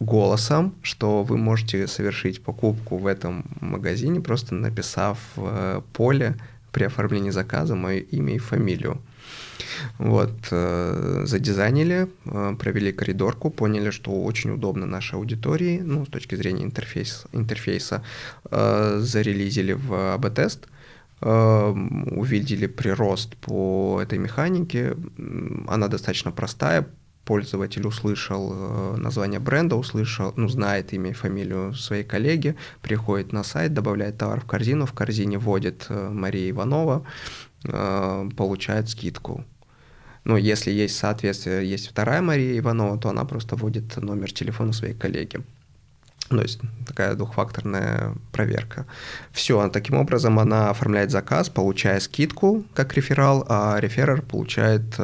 голосом, 0.00 0.74
что 0.82 1.22
вы 1.22 1.36
можете 1.36 1.86
совершить 1.86 2.42
покупку 2.42 2.98
в 2.98 3.06
этом 3.06 3.44
магазине, 3.60 4.20
просто 4.20 4.54
написав 4.54 5.18
в 5.36 5.84
поле 5.92 6.36
при 6.72 6.84
оформлении 6.84 7.30
заказа 7.30 7.74
мое 7.74 8.00
имя 8.00 8.34
и 8.34 8.38
фамилию. 8.38 9.00
Вот, 9.98 10.32
э, 10.50 11.22
задизайнили, 11.24 12.08
э, 12.26 12.56
провели 12.58 12.92
коридорку, 12.92 13.50
поняли, 13.50 13.90
что 13.90 14.10
очень 14.10 14.50
удобно 14.50 14.86
нашей 14.86 15.14
аудитории, 15.14 15.80
ну, 15.80 16.04
с 16.04 16.08
точки 16.08 16.34
зрения 16.36 16.64
интерфейса, 16.64 17.28
интерфейса 17.32 18.02
э, 18.50 18.98
зарелизили 19.00 19.72
в 19.72 20.14
АБ-тест, 20.14 20.68
увидели 21.18 22.66
прирост 22.66 23.36
по 23.36 23.98
этой 24.02 24.18
механике, 24.18 24.96
она 25.66 25.88
достаточно 25.88 26.30
простая, 26.30 26.86
пользователь 27.26 27.86
услышал 27.86 28.52
э, 28.54 28.96
название 28.96 29.40
бренда, 29.40 29.76
услышал, 29.76 30.32
ну, 30.36 30.48
знает 30.48 30.92
имя 30.92 31.10
и 31.10 31.12
фамилию 31.12 31.74
своей 31.74 32.04
коллеги, 32.04 32.54
приходит 32.80 33.32
на 33.32 33.44
сайт, 33.44 33.74
добавляет 33.74 34.16
товар 34.16 34.40
в 34.40 34.44
корзину, 34.44 34.86
в 34.86 34.92
корзине 34.92 35.36
вводит 35.36 35.86
э, 35.88 36.08
Мария 36.08 36.50
Иванова, 36.50 37.04
э, 37.64 38.30
получает 38.36 38.88
скидку. 38.88 39.44
Ну, 40.24 40.36
если 40.36 40.70
есть 40.70 40.96
соответствие, 40.96 41.68
есть 41.68 41.88
вторая 41.88 42.22
Мария 42.22 42.58
Иванова, 42.58 42.96
то 42.98 43.08
она 43.08 43.24
просто 43.24 43.56
вводит 43.56 43.96
номер 43.96 44.32
телефона 44.32 44.72
своей 44.72 44.94
коллеги. 44.94 45.40
То 46.28 46.42
есть 46.42 46.60
такая 46.86 47.14
двухфакторная 47.14 48.14
проверка. 48.32 48.86
Все, 49.30 49.68
таким 49.68 49.96
образом 49.96 50.38
она 50.38 50.70
оформляет 50.70 51.10
заказ, 51.10 51.48
получая 51.48 52.00
скидку 52.00 52.64
как 52.74 52.94
реферал, 52.94 53.44
а 53.48 53.78
реферер 53.78 54.22
получает 54.22 54.98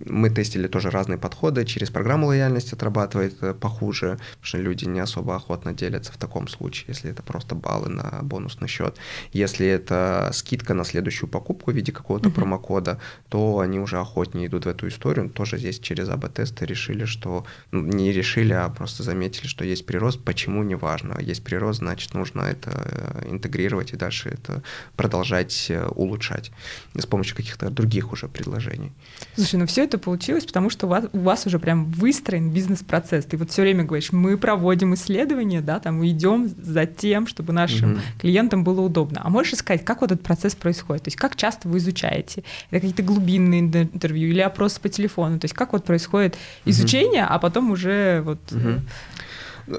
Мы 0.00 0.30
тестили 0.30 0.66
тоже 0.66 0.90
разные 0.90 1.18
подходы, 1.18 1.64
через 1.64 1.90
программу 1.90 2.26
лояльности 2.26 2.74
отрабатывает 2.74 3.42
э, 3.42 3.54
похуже, 3.54 4.18
потому 4.32 4.44
что 4.44 4.58
люди 4.58 4.84
не 4.86 5.00
особо 5.00 5.36
охотно 5.36 5.72
делятся 5.72 6.12
в 6.12 6.16
таком 6.16 6.48
случае, 6.48 6.86
если 6.88 7.10
это 7.10 7.22
просто 7.22 7.54
баллы 7.54 7.88
на 7.88 8.20
бонусный 8.22 8.68
счет. 8.68 8.96
Если 9.32 9.66
это 9.66 10.30
скидка 10.32 10.74
на 10.74 10.84
следующую 10.84 11.30
покупку 11.30 11.70
в 11.70 11.74
виде 11.74 11.92
какого-то 11.92 12.28
uh-huh. 12.28 12.34
промокода, 12.34 13.00
то 13.28 13.60
они 13.60 13.78
уже 13.78 13.98
охотнее 13.98 14.48
идут 14.48 14.64
в 14.66 14.68
эту 14.68 14.88
историю. 14.88 15.30
Тоже 15.30 15.58
здесь 15.58 15.78
через 15.78 16.08
АБ-тесты 16.08 16.66
решили, 16.66 17.04
что... 17.04 17.46
Ну, 17.70 17.82
не 17.82 18.12
решили, 18.12 18.52
а 18.52 18.68
просто 18.68 19.02
заметили, 19.02 19.46
что 19.46 19.64
есть 19.64 19.86
прирост. 19.86 20.24
Почему, 20.24 20.62
неважно. 20.62 21.18
Есть 21.20 21.44
прирост, 21.44 21.78
значит, 21.78 22.14
нужно 22.14 22.42
это 22.42 22.70
э, 22.74 23.30
интегрировать 23.30 23.92
и 23.92 23.96
дальше 23.96 24.30
это 24.30 24.62
продолжать 24.96 25.66
э, 25.70 25.86
улучшать 25.86 26.50
с 26.94 27.06
помощью 27.06 27.36
каких-то 27.36 27.70
других 27.70 28.12
уже 28.12 28.28
предложений. 28.28 28.92
Слушай, 29.36 29.56
ну 29.56 29.66
все 29.66 29.83
это 29.84 29.98
получилось, 29.98 30.44
потому 30.44 30.70
что 30.70 30.86
у 30.86 30.90
вас, 30.90 31.04
у 31.12 31.18
вас 31.20 31.46
уже 31.46 31.58
прям 31.58 31.86
выстроен 31.86 32.50
бизнес-процесс. 32.50 33.24
Ты 33.24 33.36
вот 33.36 33.50
все 33.50 33.62
время 33.62 33.84
говоришь, 33.84 34.12
мы 34.12 34.36
проводим 34.36 34.94
исследования, 34.94 35.60
да, 35.60 35.80
там 35.80 36.04
идем 36.06 36.48
за 36.48 36.86
тем, 36.86 37.26
чтобы 37.26 37.52
нашим 37.52 37.92
угу. 37.92 38.00
клиентам 38.20 38.64
было 38.64 38.80
удобно. 38.80 39.20
А 39.24 39.30
можешь 39.30 39.54
сказать, 39.54 39.84
как 39.84 40.00
вот 40.00 40.12
этот 40.12 40.24
процесс 40.24 40.54
происходит? 40.54 41.04
То 41.04 41.08
есть 41.08 41.16
как 41.16 41.36
часто 41.36 41.68
вы 41.68 41.78
изучаете? 41.78 42.44
Это 42.70 42.80
какие-то 42.80 43.02
глубинные 43.02 43.60
интервью 43.60 44.28
или 44.30 44.40
опросы 44.40 44.80
по 44.80 44.88
телефону? 44.88 45.38
То 45.38 45.44
есть 45.44 45.54
как 45.54 45.72
вот 45.72 45.84
происходит 45.84 46.36
изучение, 46.64 47.24
угу. 47.24 47.32
а 47.32 47.38
потом 47.38 47.70
уже 47.70 48.22
вот... 48.24 48.40
Угу 48.52 48.80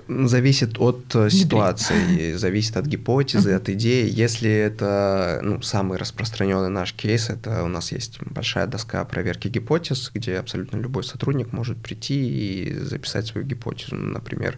Зависит 0.07 0.79
от 0.79 1.15
э, 1.15 1.29
ситуации, 1.29 2.33
зависит 2.37 2.75
от 2.77 2.87
гипотезы, 2.87 3.53
от 3.53 3.69
идеи. 3.69 4.09
Если 4.09 4.49
это 4.49 5.39
ну, 5.43 5.61
самый 5.61 5.97
распространенный 5.99 6.69
наш 6.69 6.93
кейс, 6.93 7.29
это 7.29 7.63
у 7.63 7.67
нас 7.67 7.91
есть 7.91 8.19
большая 8.21 8.65
доска 8.65 9.05
проверки 9.05 9.47
гипотез, 9.47 10.11
где 10.13 10.37
абсолютно 10.37 10.77
любой 10.77 11.03
сотрудник 11.03 11.53
может 11.53 11.77
прийти 11.77 12.15
и 12.15 12.73
записать 12.79 13.27
свою 13.27 13.45
гипотезу. 13.45 13.95
Например, 13.95 14.57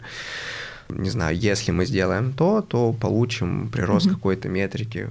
не 0.90 1.10
знаю, 1.10 1.38
если 1.38 1.72
мы 1.72 1.86
сделаем 1.86 2.32
то, 2.32 2.62
то 2.62 2.94
получим 2.94 3.70
прирост 3.70 4.08
mm-hmm. 4.08 4.14
какой-то 4.14 4.48
метрики 4.48 5.10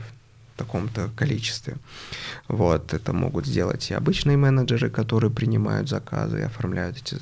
таком-то 0.56 1.10
количестве. 1.16 1.76
Вот, 2.48 2.94
это 2.94 3.12
могут 3.12 3.46
сделать 3.46 3.90
и 3.90 3.94
обычные 3.94 4.36
менеджеры, 4.36 4.90
которые 4.90 5.30
принимают 5.30 5.88
заказы 5.88 6.40
и 6.40 6.42
оформляют 6.42 6.96
эти 6.98 7.16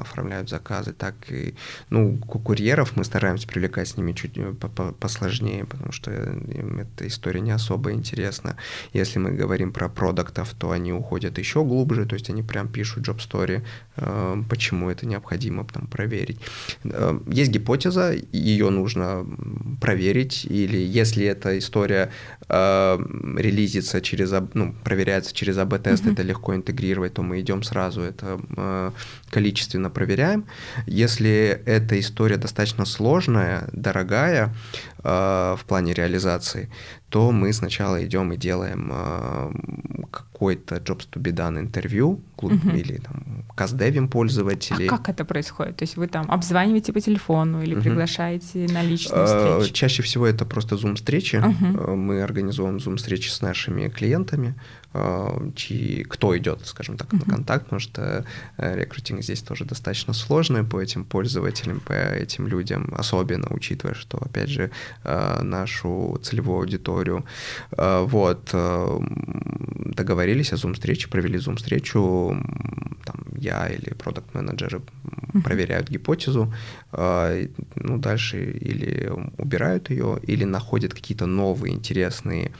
оформляют 0.00 0.48
заказы, 0.48 0.92
так 0.92 1.14
и, 1.30 1.54
ну, 1.90 2.18
курьеров 2.18 2.96
мы 2.96 3.04
стараемся 3.04 3.46
привлекать 3.46 3.88
с 3.88 3.96
ними 3.96 4.12
чуть 4.12 4.36
э, 4.36 4.54
посложнее, 5.00 5.64
потому 5.64 5.92
что 5.92 6.10
им 6.12 6.78
эта 6.78 7.06
история 7.06 7.40
не 7.40 7.52
особо 7.52 7.92
интересна. 7.92 8.56
Если 8.92 9.18
мы 9.18 9.32
говорим 9.32 9.72
про 9.72 9.88
продуктов, 9.88 10.54
то 10.58 10.70
они 10.70 10.92
уходят 10.92 11.38
еще 11.38 11.64
глубже, 11.64 12.06
то 12.06 12.14
есть 12.14 12.30
они 12.30 12.42
прям 12.42 12.68
пишут 12.68 13.08
job 13.08 13.18
story, 13.18 13.62
э, 13.96 14.42
почему 14.48 14.90
это 14.90 15.06
необходимо 15.06 15.64
там 15.64 15.86
проверить. 15.86 16.40
Э, 16.84 17.18
есть 17.26 17.50
гипотеза, 17.50 18.14
ее 18.32 18.70
нужно 18.70 19.26
проверить, 19.80 20.44
или 20.44 20.78
если 20.78 21.24
эта 21.26 21.58
история 21.58 22.10
э, 22.48 22.63
релизится 23.36 24.00
через, 24.00 24.32
ну, 24.54 24.74
проверяется 24.84 25.34
через 25.34 25.58
АБ-тест, 25.58 26.04
mm-hmm. 26.04 26.12
это 26.12 26.22
легко 26.22 26.54
интегрировать, 26.54 27.14
то 27.14 27.22
мы 27.22 27.40
идем 27.40 27.62
сразу 27.62 28.00
это 28.00 28.40
э, 28.56 28.90
количественно 29.30 29.90
проверяем. 29.90 30.44
Если 30.86 31.60
эта 31.66 31.98
история 31.98 32.36
достаточно 32.36 32.84
сложная, 32.84 33.68
дорогая 33.72 34.54
в 35.04 35.60
плане 35.66 35.92
реализации, 35.92 36.70
то 37.10 37.30
мы 37.30 37.52
сначала 37.52 38.04
идем 38.04 38.32
и 38.32 38.36
делаем 38.36 38.90
э, 38.90 39.52
какой-то 40.10 40.76
jobs 40.76 41.06
to 41.12 41.20
be 41.20 41.32
done 41.32 41.60
интервью 41.60 42.20
uh-huh. 42.38 42.76
или 42.76 42.96
там 42.98 43.44
каздевим 43.54 44.08
пользователей. 44.08 44.88
А 44.88 44.90
как 44.90 45.08
это 45.08 45.24
происходит? 45.24 45.76
То 45.76 45.84
есть 45.84 45.96
вы 45.96 46.08
там 46.08 46.30
обзваниваете 46.30 46.92
по 46.92 47.00
телефону 47.00 47.62
или 47.62 47.76
uh-huh. 47.76 47.82
приглашаете 47.82 48.66
на 48.72 48.82
личные 48.82 49.26
встречи? 49.26 49.72
Чаще 49.72 50.02
всего 50.02 50.26
это 50.26 50.44
просто 50.44 50.76
зум-встречи. 50.76 51.36
Uh-huh. 51.36 51.94
Мы 51.94 52.22
организуем 52.22 52.80
зум-встречи 52.80 53.28
с 53.28 53.42
нашими 53.42 53.88
клиентами, 53.88 54.48
э, 54.48 54.83
чьи, 55.54 56.04
кто 56.04 56.36
идет, 56.38 56.66
скажем 56.66 56.96
так, 56.96 57.12
на 57.12 57.20
контакт, 57.20 57.64
потому 57.64 57.80
что 57.80 58.24
э, 58.56 58.76
рекрутинг 58.80 59.22
здесь 59.22 59.42
тоже 59.42 59.64
достаточно 59.64 60.12
сложный 60.14 60.64
по 60.64 60.80
этим 60.80 61.04
пользователям, 61.04 61.80
по 61.80 61.92
этим 61.92 62.46
людям, 62.48 62.92
особенно 62.96 63.48
учитывая, 63.50 63.94
что, 63.94 64.18
опять 64.18 64.48
же, 64.48 64.70
нашу 65.04 66.18
целевую 66.22 66.58
аудиторию. 66.60 67.24
Э, 67.76 68.04
вот, 68.06 68.50
э, 68.52 68.98
договорились 69.96 70.52
о 70.52 70.56
зум-встрече, 70.56 71.08
провели 71.08 71.38
зум-встречу, 71.38 72.36
там, 73.04 73.16
я 73.36 73.66
или 73.66 73.94
продукт-менеджеры 73.94 74.80
проверяют 75.44 75.90
гипотезу, 75.90 76.52
э, 76.92 77.48
ну, 77.76 77.98
дальше 77.98 78.52
или 78.52 79.10
убирают 79.38 79.90
ее, 79.90 80.18
или 80.22 80.44
находят 80.44 80.94
какие-то 80.94 81.26
новые 81.26 81.74
интересные 81.74 82.52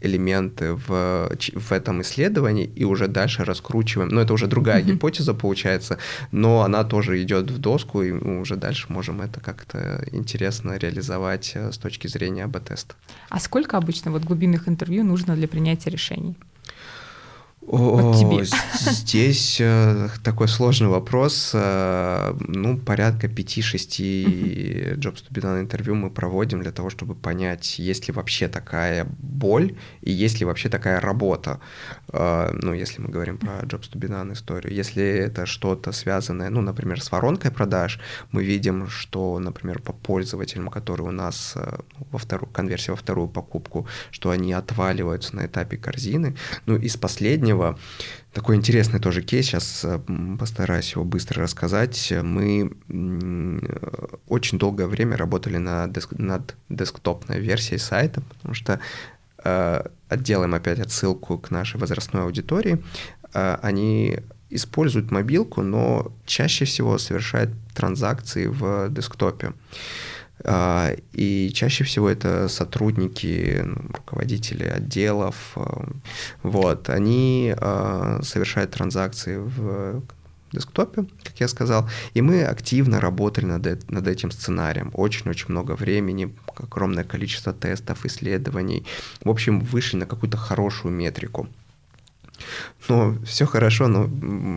элементы 0.00 0.74
в, 0.74 1.30
в 1.54 1.72
этом 1.72 2.02
исследовании 2.02 2.70
и 2.76 2.84
уже 2.84 3.08
дальше 3.08 3.44
раскручиваем. 3.44 4.08
Но 4.08 4.20
это 4.20 4.32
уже 4.32 4.46
другая 4.46 4.82
mm-hmm. 4.82 4.92
гипотеза 4.94 5.34
получается, 5.34 5.98
но 6.32 6.62
она 6.62 6.84
тоже 6.84 7.22
идет 7.22 7.50
в 7.50 7.58
доску, 7.58 8.02
и 8.02 8.12
мы 8.12 8.40
уже 8.40 8.56
дальше 8.56 8.86
можем 8.88 9.20
это 9.20 9.40
как-то 9.40 10.04
интересно 10.12 10.76
реализовать 10.76 11.52
э, 11.54 11.72
с 11.72 11.78
точки 11.78 12.06
зрения 12.06 12.44
АБ-теста. 12.44 12.94
А 13.28 13.40
сколько 13.40 13.76
обычно 13.76 14.10
вот 14.10 14.22
глубинных 14.24 14.68
интервью 14.68 15.04
нужно 15.04 15.34
для 15.34 15.48
принятия 15.48 15.90
решений? 15.90 16.36
О, 17.70 18.14
тебе. 18.14 18.46
Здесь 18.80 19.58
э, 19.60 20.08
такой 20.24 20.48
сложный 20.48 20.88
вопрос. 20.88 21.50
Э, 21.52 22.34
ну, 22.40 22.78
порядка 22.78 23.26
5-6 23.26 24.96
Jobs 24.96 25.22
to 25.22 25.30
be 25.30 25.42
done 25.42 25.60
интервью 25.60 25.94
мы 25.94 26.10
проводим 26.10 26.62
для 26.62 26.72
того, 26.72 26.88
чтобы 26.88 27.14
понять, 27.14 27.78
есть 27.78 28.08
ли 28.08 28.14
вообще 28.14 28.48
такая 28.48 29.06
боль 29.18 29.76
и 30.00 30.10
есть 30.10 30.40
ли 30.40 30.46
вообще 30.46 30.70
такая 30.70 30.98
работа. 31.00 31.60
Э, 32.10 32.50
ну, 32.54 32.72
если 32.72 33.02
мы 33.02 33.10
говорим 33.10 33.36
про 33.36 33.60
Jobs 33.66 33.92
to 33.92 33.98
be 33.98 34.08
done 34.08 34.32
историю. 34.32 34.72
Если 34.72 35.02
это 35.02 35.44
что-то 35.44 35.92
связанное, 35.92 36.48
ну, 36.48 36.62
например, 36.62 37.02
с 37.02 37.12
воронкой 37.12 37.50
продаж, 37.50 38.00
мы 38.32 38.44
видим, 38.44 38.88
что, 38.88 39.38
например, 39.38 39.82
по 39.82 39.92
пользователям, 39.92 40.68
которые 40.68 41.08
у 41.08 41.12
нас 41.12 41.54
во 42.10 42.18
вторую, 42.18 42.50
конверсия 42.50 42.92
во 42.92 42.96
вторую 42.96 43.28
покупку, 43.28 43.86
что 44.10 44.30
они 44.30 44.54
отваливаются 44.54 45.36
на 45.36 45.44
этапе 45.44 45.76
корзины. 45.76 46.34
Ну, 46.64 46.76
из 46.76 46.96
последнего 46.96 47.57
последнего. 47.58 47.78
Такой 48.32 48.56
интересный 48.56 49.00
тоже 49.00 49.22
кейс, 49.22 49.46
сейчас 49.46 49.84
э, 49.84 49.98
постараюсь 50.38 50.92
его 50.92 51.04
быстро 51.04 51.42
рассказать. 51.42 52.12
Мы 52.22 52.70
очень 54.28 54.58
долгое 54.58 54.86
время 54.86 55.16
работали 55.16 55.56
на 55.56 55.88
деск, 55.88 56.12
над 56.12 56.54
десктопной 56.68 57.40
версией 57.40 57.80
сайта, 57.80 58.20
потому 58.20 58.54
что 58.54 58.78
э, 59.44 59.82
отделаем 60.08 60.54
опять 60.54 60.78
отсылку 60.78 61.38
к 61.38 61.50
нашей 61.50 61.80
возрастной 61.80 62.22
аудитории. 62.22 62.82
Э, 63.34 63.58
они 63.62 64.18
используют 64.50 65.10
мобилку, 65.10 65.62
но 65.62 66.12
чаще 66.24 66.64
всего 66.64 66.98
совершают 66.98 67.50
транзакции 67.74 68.46
в 68.46 68.88
десктопе. 68.88 69.48
А, 69.48 69.52
и 70.44 71.50
чаще 71.52 71.84
всего 71.84 72.08
это 72.08 72.48
сотрудники, 72.48 73.62
ну, 73.64 73.76
руководители 73.92 74.64
отделов. 74.64 75.52
А, 75.56 75.88
вот, 76.42 76.88
они 76.88 77.54
а, 77.56 78.20
совершают 78.22 78.70
транзакции 78.70 79.36
в 79.36 80.02
десктопе, 80.52 81.04
как 81.24 81.40
я 81.40 81.48
сказал, 81.48 81.88
и 82.14 82.22
мы 82.22 82.44
активно 82.44 83.00
работали 83.00 83.46
над, 83.46 83.90
над 83.90 84.08
этим 84.08 84.30
сценарием. 84.30 84.90
Очень-очень 84.94 85.46
много 85.48 85.72
времени, 85.72 86.34
огромное 86.56 87.04
количество 87.04 87.52
тестов, 87.52 88.04
исследований. 88.06 88.86
В 89.22 89.30
общем, 89.30 89.60
вышли 89.60 89.96
на 89.96 90.06
какую-то 90.06 90.36
хорошую 90.36 90.94
метрику. 90.94 91.48
Но 92.88 93.16
все 93.24 93.46
хорошо, 93.46 93.88
но 93.88 94.08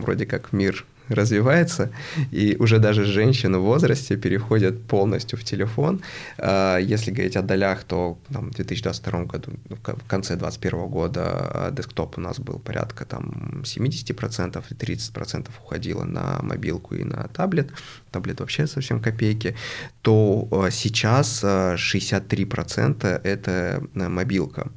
вроде 0.02 0.26
как 0.26 0.52
мир 0.52 0.86
развивается, 1.08 1.90
и 2.30 2.56
уже 2.58 2.78
даже 2.78 3.04
женщины 3.04 3.58
в 3.58 3.62
возрасте 3.62 4.16
переходят 4.16 4.82
полностью 4.86 5.38
в 5.38 5.44
телефон. 5.44 6.00
А, 6.38 6.78
если 6.78 7.10
говорить 7.10 7.36
о 7.36 7.42
долях, 7.42 7.84
то 7.84 8.18
там, 8.32 8.50
в 8.50 8.54
2022 8.54 9.24
году, 9.24 9.52
ну, 9.68 9.76
в 9.76 10.06
конце 10.08 10.36
2021 10.36 10.86
года 10.88 11.22
а, 11.24 11.70
десктоп 11.70 12.18
у 12.18 12.20
нас 12.20 12.38
был 12.38 12.58
порядка 12.58 13.04
там 13.04 13.62
70% 13.64 14.64
и 14.70 14.74
30% 14.74 15.48
уходило 15.64 16.04
на 16.04 16.40
мобилку 16.42 16.94
и 16.94 17.04
на 17.04 17.28
таблет, 17.28 17.70
таблет 18.10 18.40
вообще 18.40 18.66
совсем 18.66 19.00
копейки, 19.00 19.54
то 20.02 20.48
а, 20.50 20.70
сейчас 20.70 21.44
63% 21.44 23.20
это 23.24 23.82
мобилка. 23.94 24.70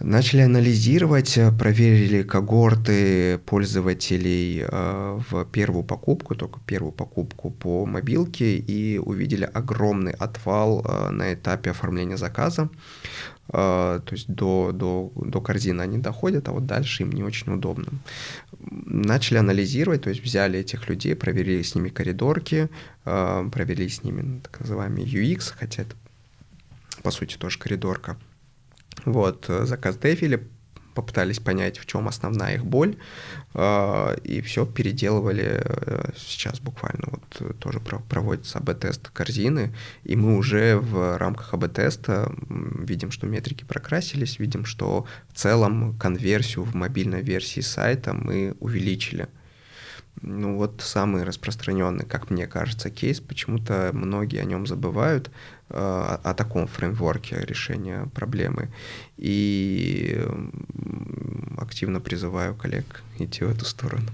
Начали 0.00 0.42
анализировать, 0.42 1.36
проверили 1.58 2.22
когорты 2.22 3.38
пользователей 3.38 4.62
э, 4.62 5.20
в 5.28 5.44
первую 5.46 5.82
покупку, 5.82 6.36
только 6.36 6.60
первую 6.66 6.92
покупку 6.92 7.50
по 7.50 7.84
мобилке, 7.84 8.58
и 8.58 8.98
увидели 8.98 9.42
огромный 9.42 10.12
отвал 10.12 10.84
э, 10.84 11.10
на 11.10 11.34
этапе 11.34 11.70
оформления 11.70 12.16
заказа. 12.16 12.68
Э, 13.48 14.00
то 14.04 14.12
есть 14.12 14.28
до, 14.28 14.70
до, 14.72 15.10
до 15.16 15.40
корзины 15.40 15.82
они 15.82 15.98
доходят, 15.98 16.48
а 16.48 16.52
вот 16.52 16.64
дальше 16.64 17.02
им 17.02 17.10
не 17.10 17.24
очень 17.24 17.52
удобно. 17.52 17.88
Начали 18.60 19.38
анализировать, 19.38 20.02
то 20.02 20.10
есть 20.10 20.22
взяли 20.22 20.60
этих 20.60 20.88
людей, 20.88 21.16
проверили 21.16 21.62
с 21.62 21.74
ними 21.74 21.88
коридорки, 21.88 22.68
провели 23.02 23.88
с 23.88 24.04
ними 24.04 24.40
так 24.44 24.60
называемый 24.60 25.04
UX, 25.04 25.52
хотя 25.58 25.82
это 25.82 25.96
по 27.02 27.10
сути 27.10 27.36
тоже 27.36 27.58
коридорка– 27.58 28.16
вот, 29.04 29.46
э, 29.48 29.64
заказ 29.64 29.96
дефили, 29.96 30.46
попытались 30.94 31.38
понять, 31.38 31.78
в 31.78 31.86
чем 31.86 32.08
основная 32.08 32.56
их 32.56 32.64
боль, 32.64 32.96
э, 33.54 34.16
и 34.24 34.40
все 34.40 34.66
переделывали 34.66 35.62
э, 35.64 36.10
сейчас 36.16 36.58
буквально. 36.58 37.04
Вот 37.06 37.58
тоже 37.60 37.80
проводится 37.80 38.58
АБ-тест 38.58 39.10
корзины, 39.10 39.74
и 40.02 40.16
мы 40.16 40.36
уже 40.36 40.76
в 40.76 41.16
рамках 41.16 41.54
АБ-теста 41.54 42.34
видим, 42.48 43.12
что 43.12 43.26
метрики 43.26 43.64
прокрасились, 43.64 44.40
видим, 44.40 44.64
что 44.64 45.06
в 45.28 45.38
целом 45.38 45.96
конверсию 45.98 46.64
в 46.64 46.74
мобильной 46.74 47.22
версии 47.22 47.60
сайта 47.60 48.12
мы 48.12 48.56
увеличили. 48.58 49.28
Ну 50.22 50.56
вот 50.56 50.80
самый 50.84 51.24
распространенный, 51.24 52.04
как 52.04 52.30
мне 52.30 52.46
кажется, 52.46 52.90
кейс, 52.90 53.20
почему-то 53.20 53.90
многие 53.92 54.40
о 54.40 54.44
нем 54.44 54.66
забывают, 54.66 55.30
э, 55.70 55.74
о 55.74 56.34
таком 56.34 56.66
фреймворке 56.66 57.36
решения 57.44 58.08
проблемы. 58.14 58.68
И 59.16 60.20
активно 61.56 62.00
призываю 62.00 62.54
коллег 62.54 63.02
идти 63.18 63.44
в 63.44 63.50
эту 63.50 63.64
сторону. 63.64 64.08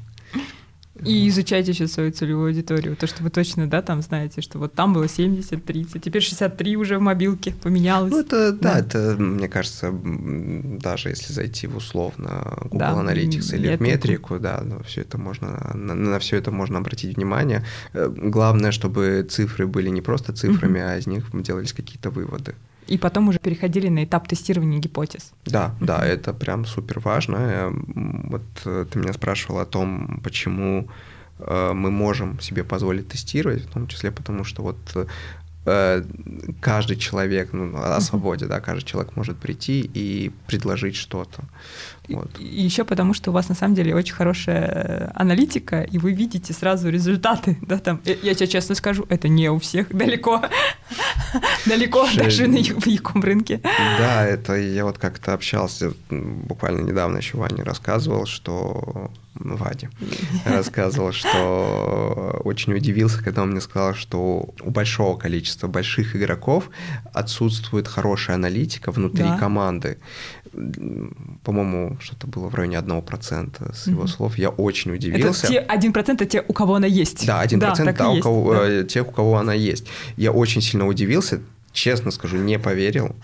И 1.03 1.29
изучайте 1.29 1.73
сейчас 1.73 1.93
свою 1.93 2.13
целевую 2.13 2.49
аудиторию, 2.49 2.97
то, 2.97 3.09
что 3.09 3.25
вы 3.25 3.31
точно, 3.31 3.69
да, 3.69 3.83
там 3.83 4.01
знаете, 4.01 4.41
что 4.41 4.59
вот 4.59 4.75
там 4.75 4.93
было 4.93 5.05
70-30, 5.05 5.99
теперь 5.99 6.23
63 6.23 6.77
уже 6.77 6.99
в 6.99 7.01
мобилке 7.01 7.53
поменялось. 7.63 8.13
Ну, 8.13 8.21
это, 8.21 8.53
да, 8.53 8.75
да 8.75 8.79
это, 8.79 9.17
мне 9.19 9.49
кажется, 9.49 9.93
даже 9.93 11.09
если 11.09 11.33
зайти 11.33 11.67
в 11.67 11.77
условно 11.77 12.57
Google 12.63 12.79
да, 12.79 12.93
Analytics 12.93 13.57
или 13.57 13.77
в 13.77 13.81
метрику, 13.81 14.39
да, 14.39 14.63
но 14.65 14.85
все 14.85 15.01
это 15.01 15.19
можно, 15.19 15.73
на, 15.75 15.95
на 15.95 16.19
все 16.21 16.37
это 16.37 16.53
можно 16.53 16.79
обратить 16.79 17.17
внимание. 17.17 17.65
Э, 17.93 18.09
главное, 18.09 18.71
чтобы 18.71 19.27
цифры 19.29 19.67
были 19.67 19.89
не 19.89 20.01
просто 20.01 20.33
цифрами, 20.33 20.79
угу. 20.79 20.89
а 20.89 20.97
из 20.97 21.09
них 21.09 21.25
делались 21.33 21.73
какие-то 21.73 22.11
выводы. 22.11 22.55
И 22.87 22.99
потом 22.99 23.29
уже 23.29 23.39
переходили 23.39 23.89
на 23.89 24.05
этап 24.05 24.29
тестирования 24.29 24.79
гипотез. 24.79 25.33
Да, 25.47 25.75
mm-hmm. 25.81 25.87
да, 25.87 26.07
это 26.07 26.33
прям 26.35 26.65
супер 26.65 27.01
важно. 27.01 27.73
Вот 28.31 28.43
э, 28.65 28.87
ты 28.91 28.99
меня 28.99 29.13
спрашивал 29.13 29.59
о 29.61 29.65
том, 29.65 30.21
почему 30.23 30.89
э, 31.39 31.73
мы 31.73 31.91
можем 31.91 32.41
себе 32.41 32.63
позволить 32.63 33.09
тестировать, 33.09 33.65
в 33.65 33.73
том 33.73 33.87
числе 33.87 34.11
потому, 34.11 34.45
что 34.45 34.63
вот 34.63 34.77
э, 35.65 36.05
каждый 36.61 36.97
человек, 36.97 37.53
ну, 37.53 37.75
о 37.77 38.01
свободе, 38.01 38.47
да, 38.47 38.61
каждый 38.61 38.87
человек 38.87 39.17
может 39.17 39.39
прийти 39.39 39.91
и 39.95 40.31
предложить 40.47 40.97
что-то. 40.97 41.43
Вот. 42.09 42.31
И 42.39 42.45
еще 42.45 42.85
потому, 42.85 43.15
что 43.15 43.31
у 43.31 43.35
вас 43.35 43.49
на 43.49 43.55
самом 43.55 43.75
деле 43.75 43.95
очень 43.95 44.15
хорошая 44.15 45.11
аналитика, 45.15 45.83
и 45.83 45.99
вы 45.99 46.13
видите 46.13 46.53
сразу 46.53 46.89
результаты, 46.89 47.59
да, 47.63 47.79
там, 47.79 48.01
я 48.05 48.35
тебе 48.35 48.47
честно 48.47 48.75
скажу, 48.75 49.07
это 49.09 49.29
не 49.29 49.49
у 49.49 49.59
всех 49.59 49.95
далеко, 49.95 50.43
далеко 51.67 52.07
даже 52.15 52.47
на 52.47 52.57
яком 52.57 53.23
рынке. 53.23 53.61
Да, 53.99 54.25
это 54.25 54.55
я 54.55 54.85
вот 54.85 54.99
как-то 54.99 55.33
общался, 55.33 55.93
буквально 56.11 56.83
недавно 56.83 57.19
еще 57.19 57.39
Ваня 57.39 57.65
рассказывал, 57.65 58.27
что 58.27 59.11
Ваде 59.35 59.91
рассказывал, 60.45 61.13
что 61.13 62.41
очень 62.45 62.73
удивился, 62.73 63.23
когда 63.23 63.43
он 63.43 63.51
мне 63.51 63.61
сказал, 63.61 63.95
что 63.95 64.55
у 64.61 64.71
большого 64.71 65.17
количества 65.17 65.67
больших 65.67 66.15
игроков 66.15 66.71
отсутствует 67.13 67.89
хорошая 67.89 68.37
аналитика 68.37 68.93
внутри 68.93 69.25
да. 69.25 69.37
команды. 69.37 69.99
По-моему, 71.43 71.97
что-то 72.01 72.27
было 72.27 72.49
в 72.49 72.55
районе 72.55 72.77
1% 72.77 73.75
с 73.75 73.87
его 73.87 74.01
угу. 74.01 74.09
слов. 74.09 74.39
Я 74.39 74.51
очень 74.51 74.93
удивился. 74.93 75.47
Это 75.47 75.67
те 75.81 75.89
1% 75.89 76.13
это 76.15 76.27
те, 76.27 76.45
у 76.47 76.53
кого 76.53 76.75
она 76.75 76.87
есть. 76.87 77.27
Да, 77.27 77.45
1% 77.45 77.59
да, 77.59 77.93
да, 77.93 78.11
у 78.11 78.21
кого, 78.21 78.55
да. 78.55 78.69
Э, 78.69 78.85
тех, 78.85 79.09
у 79.09 79.11
кого 79.11 79.39
она 79.39 79.55
есть. 79.55 79.87
Я 80.17 80.33
очень 80.33 80.61
сильно 80.61 80.87
удивился 80.87 81.41
честно 81.75 82.11
скажу, 82.11 82.39
не 82.39 82.59
поверил. 82.59 83.15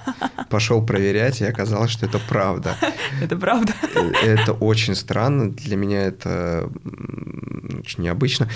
Пошел 0.51 0.85
проверять, 0.85 1.41
и 1.41 1.45
оказалось, 1.45 1.91
что 1.91 2.07
это 2.07 2.19
правда. 2.19 2.77
Это 3.23 3.37
правда. 3.37 3.73
Это 4.23 4.53
очень 4.53 4.95
странно. 4.95 5.51
Для 5.51 5.77
меня 5.77 6.03
это 6.03 6.69
очень 7.81 8.03
необычно. 8.03 8.49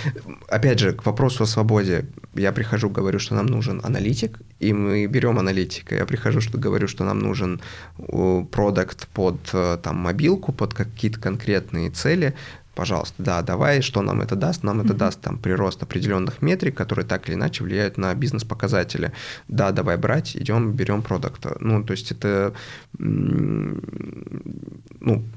Опять 0.48 0.80
же, 0.80 0.92
к 0.92 1.06
вопросу 1.06 1.44
о 1.44 1.46
свободе. 1.46 2.06
Я 2.34 2.52
прихожу, 2.52 2.90
говорю, 2.90 3.18
что 3.18 3.34
нам 3.34 3.46
нужен 3.46 3.80
аналитик, 3.84 4.40
и 4.58 4.72
мы 4.72 5.06
берем 5.06 5.38
аналитика. 5.38 5.94
Я 5.94 6.04
прихожу, 6.04 6.40
что 6.40 6.58
говорю, 6.58 6.88
что 6.88 7.04
нам 7.04 7.20
нужен 7.20 7.60
продукт 8.50 9.06
под 9.08 9.38
э, 9.52 9.78
там, 9.82 9.96
мобилку, 9.96 10.52
под 10.52 10.74
какие-то 10.74 11.20
конкретные 11.20 11.90
цели 11.90 12.34
пожалуйста, 12.74 13.14
да, 13.22 13.42
давай, 13.42 13.80
что 13.80 14.02
нам 14.02 14.20
это 14.20 14.36
даст? 14.36 14.62
Нам 14.62 14.80
это 14.80 14.92
mm-hmm. 14.92 14.96
даст 14.96 15.20
там 15.20 15.38
прирост 15.38 15.82
определенных 15.82 16.42
метрик, 16.42 16.76
которые 16.76 17.06
так 17.06 17.28
или 17.28 17.34
иначе 17.34 17.64
влияют 17.64 17.98
на 17.98 18.14
бизнес-показатели. 18.14 19.12
Да, 19.48 19.72
давай 19.72 19.96
брать, 19.96 20.36
идем, 20.36 20.72
берем 20.72 21.02
продукт. 21.02 21.46
Ну, 21.60 21.84
то 21.84 21.92
есть 21.92 22.10
это 22.12 22.52
ну, 22.98 23.80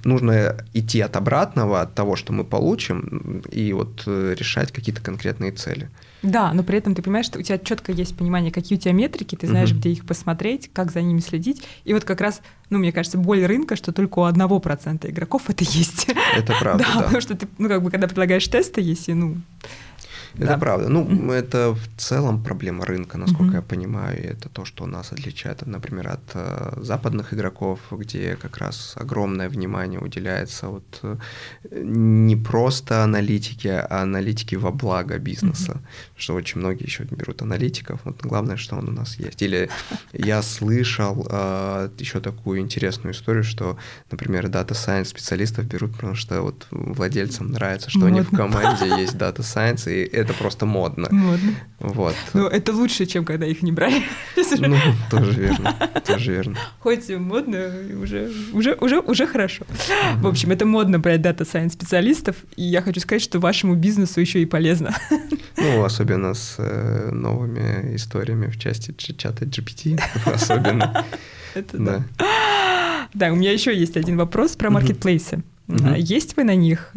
нужно 0.04 0.58
идти 0.74 1.02
от 1.02 1.16
обратного, 1.16 1.82
от 1.82 1.96
того, 1.96 2.16
что 2.16 2.34
мы 2.34 2.44
получим, 2.44 3.44
и 3.52 3.74
вот 3.74 4.04
э, 4.06 4.36
решать 4.38 4.72
какие-то 4.72 5.02
конкретные 5.02 5.52
цели. 5.52 5.90
Да, 6.24 6.52
но 6.54 6.64
при 6.64 6.78
этом 6.78 6.96
ты 6.96 7.02
понимаешь, 7.02 7.26
что 7.26 7.40
у 7.40 7.42
тебя 7.42 7.58
четко 7.58 7.92
есть 7.92 8.18
понимание, 8.18 8.52
какие 8.52 8.78
у 8.78 8.82
тебя 8.82 8.92
метрики, 8.92 9.36
ты 9.36 9.48
знаешь, 9.48 9.72
угу. 9.72 9.80
где 9.80 9.92
их 9.92 10.06
посмотреть, 10.06 10.70
как 10.74 10.92
за 10.92 11.02
ними 11.02 11.20
следить. 11.20 11.64
И 11.84 11.94
вот 11.94 12.06
как 12.06 12.22
раз, 12.22 12.42
ну, 12.70 12.80
мне 12.80 12.92
кажется, 12.92 13.18
боль 13.18 13.46
рынка, 13.46 13.76
что 13.76 13.92
только 13.92 14.20
у 14.20 14.24
одного 14.24 14.60
процента 14.60 15.10
игроков 15.10 15.44
это 15.48 15.64
есть. 15.64 16.08
Это 16.36 16.54
правда, 16.60 16.84
да. 16.88 16.94
да. 16.96 17.04
Потому 17.04 17.22
что 17.28 17.36
ты, 17.36 17.48
ну, 17.58 17.68
как 17.68 17.84
бы, 17.84 17.92
когда 17.92 18.08
предлагаешь 18.08 18.48
тесты, 18.48 18.82
если, 18.82 19.12
ну, 19.12 19.38
это 20.36 20.46
да. 20.46 20.58
правда. 20.58 20.90
Ну, 20.90 21.06
mm-hmm. 21.06 21.34
это 21.34 21.74
в 21.74 21.88
целом 21.98 22.44
проблема 22.44 22.86
рынка, 22.86 23.18
насколько 23.18 23.52
mm-hmm. 23.52 23.56
я 23.56 23.62
понимаю. 23.62 24.32
Это 24.32 24.50
то, 24.50 24.66
что 24.66 24.86
нас 24.86 25.12
отличает, 25.12 25.66
например, 25.66 26.08
от 26.08 26.32
э, 26.34 26.74
западных 26.82 27.34
игроков, 27.34 27.80
где 27.92 28.36
как 28.36 28.58
раз 28.58 28.94
огромное 28.96 29.50
внимание 29.50 30.00
уделяется 30.00 30.68
вот 30.68 31.00
э, 31.04 31.18
не 31.72 32.36
просто 32.36 33.04
аналитике, 33.04 33.80
а 33.80 34.02
аналитике 34.02 34.58
во 34.58 34.72
благо 34.72 35.18
бизнеса. 35.18 35.72
Mm-hmm. 35.72 36.18
Что 36.18 36.36
очень 36.36 36.60
многие 36.60 36.84
еще 36.84 37.04
берут 37.04 37.42
аналитиков. 37.42 38.00
Вот 38.04 38.22
главное, 38.22 38.58
что 38.58 38.76
он 38.76 38.90
у 38.90 38.92
нас 38.92 39.20
есть. 39.20 39.42
Или 39.42 39.70
я 40.14 40.42
слышал 40.42 41.28
э, 41.30 41.90
еще 42.00 42.20
такую 42.20 42.60
интересную 42.60 43.14
историю, 43.14 43.44
что, 43.44 43.78
например, 44.12 44.46
Data 44.46 44.72
Science 44.72 45.06
специалистов 45.06 45.66
берут, 45.66 45.94
потому 45.94 46.16
что 46.16 46.42
вот 46.42 46.68
владельцам 46.72 47.52
нравится, 47.52 47.90
что 47.90 48.00
Модно. 48.00 48.16
у 48.16 48.20
них 48.20 48.32
в 48.32 48.36
команде 48.36 48.86
есть 49.02 49.16
Data 49.16 49.40
Science, 49.40 49.92
и 49.92 50.04
это 50.18 50.34
просто 50.34 50.66
модно. 50.66 51.08
Модно. 51.12 51.54
Вот. 51.80 52.16
Ну, 52.34 52.48
это 52.48 52.74
лучше, 52.74 53.06
чем 53.06 53.26
когда 53.26 53.46
их 53.46 53.62
не 53.62 53.72
брали. 53.72 54.04
Ну, 54.60 54.78
тоже 55.12 55.32
верно, 55.32 55.76
тоже 56.06 56.32
верно. 56.32 56.58
Хоть 56.80 57.10
модно, 57.10 57.72
уже, 58.02 58.32
уже, 58.54 58.76
уже, 58.76 59.00
уже 59.00 59.28
хорошо. 59.28 59.66
В 60.16 60.28
общем, 60.28 60.52
это 60.52 60.66
модно 60.66 61.00
брать 61.00 61.22
дата 61.22 61.46
сайенс 61.46 61.74
специалистов, 61.74 62.36
и 62.56 62.64
я 62.64 62.82
хочу 62.82 63.00
сказать, 63.00 63.22
что 63.22 63.40
вашему 63.40 63.76
бизнесу 63.76 64.22
еще 64.22 64.42
и 64.42 64.46
полезно. 64.46 64.96
Ну, 65.58 65.84
особенно 65.84 66.34
с 66.34 66.56
э, 66.60 67.10
новыми 67.12 67.96
историями 67.96 68.48
в 68.48 68.60
части 68.60 68.94
чата 68.94 69.46
GPT, 69.46 70.00
особенно. 70.26 71.06
Это 71.56 71.78
да. 71.78 72.04
Да, 73.14 73.32
у 73.32 73.36
меня 73.36 73.52
еще 73.52 73.76
есть 73.76 73.98
один 73.98 74.18
вопрос 74.18 74.56
про 74.56 74.70
маркетплейсы. 74.70 75.44
Есть 75.98 76.38
вы 76.38 76.44
на 76.44 76.56
них? 76.56 76.92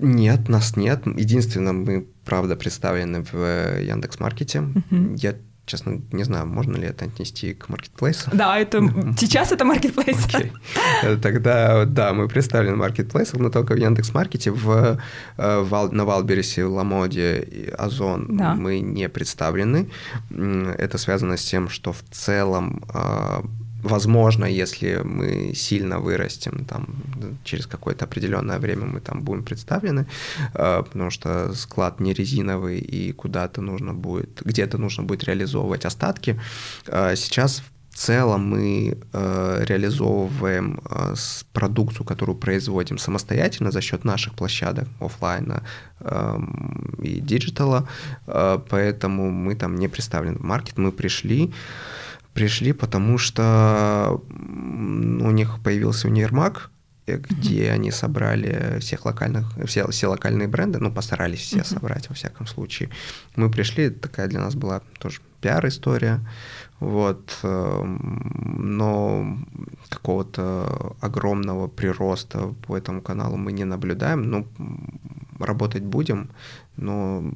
Нет, 0.00 0.48
нас 0.48 0.76
нет. 0.76 1.02
Единственное, 1.06 1.72
мы, 1.72 2.06
правда, 2.24 2.56
представлены 2.56 3.22
в 3.22 3.34
э, 3.34 3.84
Яндекс.Маркете. 3.84 4.58
Uh-huh. 4.58 5.16
Я 5.16 5.34
честно, 5.68 6.00
не 6.12 6.24
знаю, 6.24 6.46
можно 6.46 6.76
ли 6.76 6.86
это 6.86 7.04
отнести 7.04 7.52
к 7.52 7.68
маркетплейсу. 7.68 8.30
Да, 8.32 8.58
это 8.58 8.80
сейчас 9.18 9.52
это 9.52 9.64
маркетплейс. 9.64 10.16
Okay. 10.26 10.50
Э, 11.02 11.16
тогда, 11.16 11.84
да, 11.84 12.12
мы 12.12 12.28
представлены 12.28 12.76
в 12.76 12.78
маркетплейсах, 12.78 13.40
но 13.40 13.50
только 13.50 13.74
в 13.74 13.76
Яндекс.Маркете, 13.76 14.50
в, 14.50 14.98
э, 15.36 15.60
в, 15.60 15.88
на 15.92 16.04
Валбересе, 16.04 16.64
Ламоде, 16.64 17.72
Озон 17.76 18.36
да. 18.36 18.54
мы 18.54 18.80
не 18.80 19.08
представлены. 19.08 19.90
Это 20.30 20.96
связано 20.98 21.36
с 21.36 21.44
тем, 21.44 21.68
что 21.68 21.92
в 21.92 22.02
целом 22.10 22.82
Возможно, 23.82 24.44
если 24.44 25.02
мы 25.04 25.54
сильно 25.54 26.00
вырастем, 26.00 26.64
там, 26.64 26.86
через 27.44 27.66
какое-то 27.66 28.04
определенное 28.06 28.58
время 28.58 28.86
мы 28.86 29.00
там 29.00 29.22
будем 29.22 29.44
представлены, 29.44 30.06
э, 30.54 30.82
потому 30.82 31.10
что 31.10 31.54
склад 31.54 32.00
не 32.00 32.12
резиновый, 32.12 32.78
и 32.78 33.12
куда-то 33.12 33.62
нужно 33.62 33.94
будет, 33.94 34.42
где-то 34.44 34.78
нужно 34.78 35.04
будет 35.04 35.24
реализовывать 35.24 35.84
остатки. 35.84 36.40
Э, 36.86 37.14
сейчас 37.16 37.62
в 37.90 37.96
целом 37.96 38.50
мы 38.50 38.98
э, 39.12 39.64
реализовываем 39.68 40.80
продукцию, 41.52 42.06
которую 42.06 42.36
производим 42.36 42.98
самостоятельно 42.98 43.70
за 43.70 43.80
счет 43.80 44.04
наших 44.04 44.34
площадок 44.34 44.88
офлайна 45.00 45.62
э, 46.00 46.38
и 47.02 47.20
диджитала, 47.20 47.88
поэтому 48.26 49.30
мы 49.30 49.54
там 49.54 49.76
не 49.76 49.88
представлены 49.88 50.38
в 50.38 50.42
маркет, 50.42 50.78
мы 50.78 50.90
пришли, 50.92 51.52
пришли, 52.34 52.72
потому 52.72 53.18
что 53.18 54.22
у 54.30 55.30
них 55.30 55.62
появился 55.62 56.08
универмаг, 56.08 56.70
где 57.06 57.68
mm-hmm. 57.68 57.72
они 57.72 57.90
собрали 57.90 58.78
всех 58.80 59.04
локальных, 59.06 59.46
все, 59.66 59.88
все 59.88 60.08
локальные 60.08 60.48
бренды, 60.48 60.78
ну, 60.78 60.92
постарались 60.92 61.40
все 61.40 61.58
mm-hmm. 61.58 61.64
собрать, 61.64 62.08
во 62.08 62.14
всяком 62.14 62.46
случае. 62.46 62.90
Мы 63.36 63.50
пришли, 63.50 63.90
такая 63.90 64.28
для 64.28 64.40
нас 64.40 64.54
была 64.54 64.82
тоже 64.98 65.20
пиар-история, 65.40 66.20
вот, 66.80 67.38
эм, 67.42 68.76
но 68.76 69.38
какого-то 69.88 70.96
огромного 71.00 71.68
прироста 71.68 72.54
по 72.66 72.76
этому 72.76 73.02
каналу 73.02 73.36
мы 73.36 73.52
не 73.52 73.64
наблюдаем, 73.64 74.22
ну, 74.30 74.46
работать 75.38 75.82
будем, 75.82 76.30
но 76.76 77.32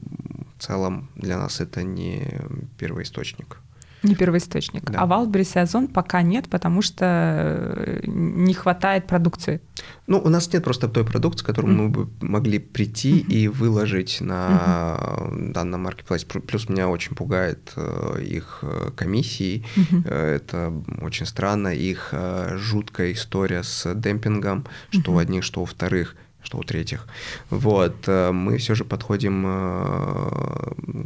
в 0.58 0.62
целом 0.62 1.08
для 1.16 1.38
нас 1.38 1.60
это 1.60 1.82
не 1.82 2.40
первоисточник. 2.78 3.61
Не 4.02 4.14
первоисточник. 4.14 4.90
Да. 4.90 5.00
А 5.00 5.06
Wildberries 5.06 5.52
и 5.54 5.58
Озон 5.60 5.86
пока 5.86 6.22
нет, 6.22 6.48
потому 6.48 6.82
что 6.82 7.04
э, 7.04 8.00
не 8.06 8.52
хватает 8.52 9.06
продукции. 9.06 9.60
Ну, 10.06 10.18
у 10.18 10.28
нас 10.28 10.52
нет 10.52 10.64
просто 10.64 10.88
той 10.88 11.04
продукции, 11.04 11.44
которую 11.44 11.74
mm-hmm. 11.74 11.82
мы 11.82 11.88
бы 11.88 12.08
могли 12.20 12.58
прийти 12.58 13.20
mm-hmm. 13.20 13.32
и 13.32 13.48
выложить 13.48 14.20
на 14.20 14.98
mm-hmm. 14.98 15.52
данном 15.52 15.82
маркетплейсе. 15.82 16.26
Плюс 16.26 16.68
меня 16.68 16.88
очень 16.88 17.14
пугает 17.14 17.72
э, 17.76 18.20
их 18.22 18.58
э, 18.62 18.90
комиссии. 18.96 19.64
Mm-hmm. 19.76 20.08
Это 20.08 20.72
очень 21.00 21.26
странно. 21.26 21.68
Их 21.68 22.12
жуткая 22.56 23.12
история 23.12 23.62
с 23.62 23.94
демпингом, 23.94 24.66
что 24.90 25.12
mm-hmm. 25.12 25.14
у 25.14 25.18
одних, 25.18 25.44
что 25.44 25.62
у 25.62 25.64
вторых 25.64 26.16
что 26.44 26.58
у 26.58 26.64
третьих. 26.64 27.06
Вот, 27.50 28.08
мы 28.08 28.58
все 28.58 28.74
же 28.74 28.84
подходим 28.84 29.44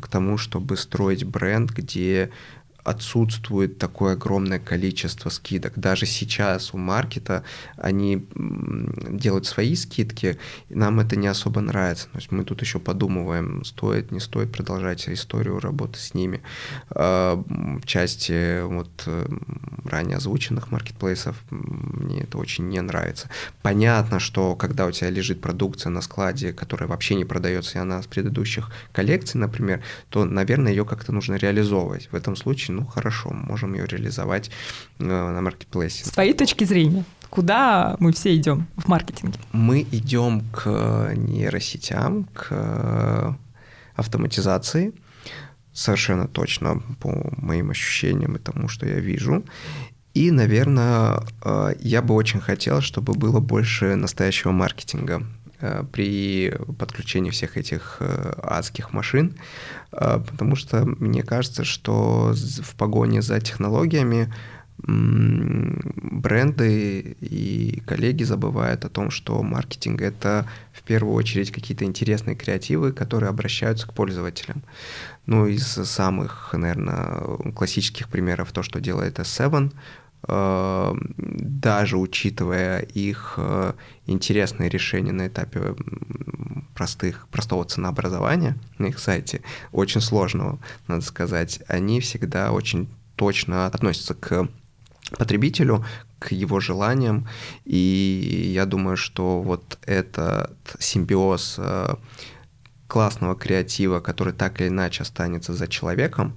к 0.00 0.08
тому, 0.08 0.38
чтобы 0.38 0.78
строить 0.78 1.24
бренд, 1.24 1.72
где 1.72 2.30
отсутствует 2.86 3.78
такое 3.78 4.12
огромное 4.12 4.60
количество 4.60 5.28
скидок. 5.28 5.72
Даже 5.76 6.06
сейчас 6.06 6.72
у 6.72 6.78
маркета 6.78 7.42
они 7.76 8.24
делают 8.36 9.46
свои 9.46 9.74
скидки, 9.74 10.38
нам 10.68 11.00
это 11.00 11.16
не 11.16 11.26
особо 11.26 11.60
нравится. 11.60 12.08
То 12.12 12.18
есть 12.18 12.30
мы 12.30 12.44
тут 12.44 12.60
еще 12.60 12.78
подумываем, 12.78 13.64
стоит, 13.64 14.12
не 14.12 14.20
стоит 14.20 14.52
продолжать 14.52 15.08
историю 15.08 15.58
работы 15.58 15.98
с 15.98 16.14
ними. 16.14 16.42
А, 16.90 17.42
части 17.84 18.62
вот 18.62 19.02
э, 19.06 19.26
ранее 19.84 20.18
озвученных 20.18 20.70
маркетплейсов 20.70 21.36
мне 21.50 22.20
это 22.20 22.38
очень 22.38 22.68
не 22.68 22.80
нравится. 22.80 23.28
Понятно, 23.62 24.20
что 24.20 24.54
когда 24.54 24.86
у 24.86 24.92
тебя 24.92 25.10
лежит 25.10 25.40
продукция 25.40 25.90
на 25.90 26.02
складе, 26.02 26.52
которая 26.52 26.88
вообще 26.88 27.16
не 27.16 27.24
продается, 27.24 27.78
и 27.78 27.80
она 27.80 28.00
с 28.00 28.06
предыдущих 28.06 28.70
коллекций, 28.92 29.40
например, 29.40 29.82
то, 30.08 30.24
наверное, 30.24 30.70
ее 30.70 30.84
как-то 30.84 31.12
нужно 31.12 31.34
реализовывать. 31.34 32.08
В 32.12 32.14
этом 32.14 32.36
случае 32.36 32.75
ну 32.76 32.86
хорошо, 32.86 33.30
можем 33.30 33.74
ее 33.74 33.86
реализовать 33.86 34.50
э, 34.98 35.04
на 35.04 35.40
маркетплейсе. 35.40 36.04
С 36.04 36.10
твоей 36.10 36.34
точки 36.34 36.64
зрения, 36.64 37.04
куда 37.30 37.96
мы 37.98 38.12
все 38.12 38.34
идем 38.36 38.66
в 38.76 38.88
маркетинге? 38.88 39.38
Мы 39.52 39.86
идем 39.92 40.42
к 40.52 41.12
нейросетям, 41.14 42.24
к 42.32 43.36
автоматизации, 43.94 44.92
совершенно 45.72 46.28
точно 46.28 46.82
по 47.00 47.32
моим 47.36 47.70
ощущениям 47.70 48.36
и 48.36 48.38
тому, 48.38 48.68
что 48.68 48.86
я 48.86 49.00
вижу. 49.00 49.44
И, 50.14 50.30
наверное, 50.30 51.20
э, 51.44 51.74
я 51.80 52.00
бы 52.00 52.14
очень 52.14 52.40
хотел, 52.40 52.80
чтобы 52.80 53.12
было 53.12 53.40
больше 53.40 53.96
настоящего 53.96 54.52
маркетинга. 54.52 55.22
Э, 55.58 55.84
при 55.90 56.52
подключении 56.78 57.30
всех 57.30 57.56
этих 57.56 57.96
э, 58.00 58.32
адских 58.42 58.92
машин, 58.92 59.34
э, 59.92 60.20
потому 60.30 60.54
что 60.54 60.84
мне 60.84 61.22
кажется, 61.22 61.64
что 61.64 62.34
в 62.34 62.74
погоне 62.74 63.22
за 63.22 63.40
технологиями 63.40 64.30
бренды 66.12 67.16
и 67.22 67.82
коллеги 67.86 68.24
забывают 68.24 68.84
о 68.84 68.90
том, 68.90 69.10
что 69.10 69.42
маркетинг— 69.42 70.00
это 70.02 70.46
в 70.74 70.82
первую 70.82 71.14
очередь 71.14 71.50
какие-то 71.50 71.86
интересные 71.86 72.36
креативы, 72.36 72.92
которые 72.92 73.30
обращаются 73.30 73.88
к 73.88 73.94
пользователям. 73.94 74.62
Ну, 75.24 75.46
из 75.46 75.66
самых, 75.66 76.50
наверное, 76.52 77.22
классических 77.54 78.10
примеров 78.10 78.52
то, 78.52 78.62
что 78.62 78.78
делает 78.78 79.18
S7, 79.18 79.54
Эм, 79.54 79.72
даже 80.26 81.98
учитывая 81.98 82.80
их 82.80 83.34
э, 83.36 83.74
интересные 84.06 84.68
решения 84.68 85.12
на 85.12 85.28
этапе 85.28 85.76
простых, 86.74 87.28
простого 87.28 87.64
ценообразования 87.64 88.58
на 88.78 88.86
их 88.86 88.98
сайте, 88.98 89.42
очень 89.72 90.00
сложного, 90.00 90.58
надо 90.88 91.02
сказать, 91.02 91.60
они 91.68 92.00
всегда 92.00 92.52
очень 92.52 92.88
точно 93.14 93.66
относятся 93.66 94.14
к 94.14 94.48
потребителю, 95.16 95.84
к 96.18 96.32
его 96.32 96.60
желаниям, 96.60 97.28
и 97.64 98.50
я 98.52 98.66
думаю, 98.66 98.96
что 98.96 99.40
вот 99.42 99.78
этот 99.86 100.56
симбиоз 100.80 101.56
э, 101.58 101.94
классного 102.88 103.34
креатива, 103.34 104.00
который 104.00 104.32
так 104.32 104.60
или 104.60 104.68
иначе 104.68 105.02
останется 105.02 105.54
за 105.54 105.68
человеком, 105.68 106.34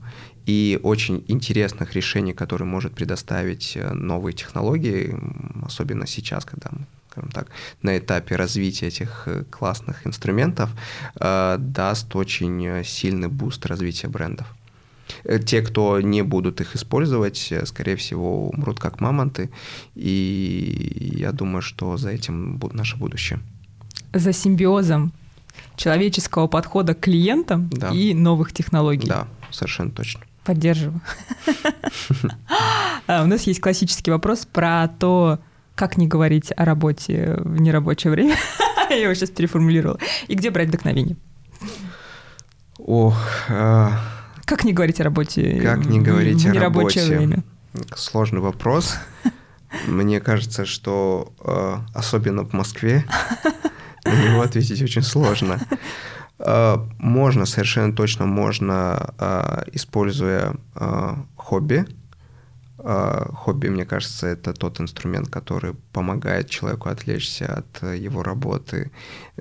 и 0.49 0.79
очень 0.81 1.23
интересных 1.27 1.93
решений, 1.93 2.33
которые 2.33 2.67
может 2.67 2.93
предоставить 2.93 3.77
э, 3.77 3.93
новые 3.93 4.33
технологии, 4.33 5.15
особенно 5.63 6.07
сейчас, 6.07 6.43
когда 6.45 6.69
мы 6.71 6.85
скажем 7.11 7.31
так, 7.31 7.47
на 7.81 7.97
этапе 7.97 8.35
развития 8.35 8.87
этих 8.87 9.27
э, 9.27 9.43
классных 9.51 10.07
инструментов, 10.07 10.69
э, 11.19 11.57
даст 11.59 12.15
очень 12.15 12.83
сильный 12.83 13.27
буст 13.27 13.65
развития 13.65 14.07
брендов. 14.07 14.47
Те, 15.45 15.61
кто 15.61 16.01
не 16.01 16.23
будут 16.23 16.61
их 16.61 16.75
использовать, 16.75 17.53
скорее 17.65 17.95
всего, 17.95 18.49
умрут 18.49 18.79
как 18.79 19.01
мамонты, 19.01 19.49
и 19.95 21.13
я 21.15 21.31
думаю, 21.31 21.61
что 21.61 21.97
за 21.97 22.09
этим 22.09 22.59
наше 22.73 22.97
будущее. 22.97 23.39
За 24.13 24.33
симбиозом 24.33 25.11
человеческого 25.75 26.47
подхода 26.47 26.93
к 26.93 26.99
клиентам 26.99 27.69
да. 27.71 27.89
и 27.89 28.13
новых 28.13 28.51
технологий. 28.51 29.07
Да, 29.07 29.27
совершенно 29.51 29.91
точно. 29.91 30.21
Поддерживаю. 30.43 31.01
А, 33.07 33.23
у 33.23 33.25
нас 33.25 33.43
есть 33.43 33.59
классический 33.59 34.11
вопрос 34.11 34.45
про 34.45 34.87
то, 34.87 35.39
как 35.75 35.97
не 35.97 36.07
говорить 36.07 36.51
о 36.55 36.65
работе 36.65 37.35
в 37.39 37.59
нерабочее 37.59 38.11
время. 38.11 38.35
Я 38.89 38.97
его 38.97 39.13
сейчас 39.13 39.31
переформулировала. 39.31 39.99
И 40.27 40.35
где 40.35 40.51
брать 40.51 40.67
вдохновение? 40.67 41.17
Ох. 42.77 43.17
А, 43.49 43.99
как 44.45 44.63
не 44.63 44.73
говорить 44.73 44.99
о 44.99 45.03
работе 45.03 45.61
как 45.61 45.85
не 45.85 45.99
говорить 45.99 46.45
о 46.45 46.53
работе? 46.53 47.05
время? 47.05 47.43
Сложный 47.95 48.39
вопрос. 48.39 48.97
Мне 49.85 50.19
кажется, 50.19 50.65
что 50.65 51.33
а, 51.39 51.85
особенно 51.93 52.43
в 52.43 52.53
Москве 52.53 53.05
на 54.03 54.13
него 54.13 54.41
ответить 54.41 54.81
очень 54.81 55.03
сложно. 55.03 55.59
А, 56.39 56.87
можно, 56.97 57.45
совершенно 57.45 57.93
точно 57.93 58.25
можно, 58.25 59.13
а, 59.17 59.63
используя 59.73 60.55
а, 60.75 61.25
хобби, 61.35 61.85
Хобби, 62.81 63.67
мне 63.67 63.83
кажется, 63.83 64.27
это 64.27 64.53
тот 64.53 64.79
инструмент, 64.79 65.27
который 65.27 65.73
помогает 65.91 66.49
человеку 66.49 66.87
отвлечься 66.87 67.53
от 67.53 67.83
его 67.93 68.23
работы. 68.23 68.89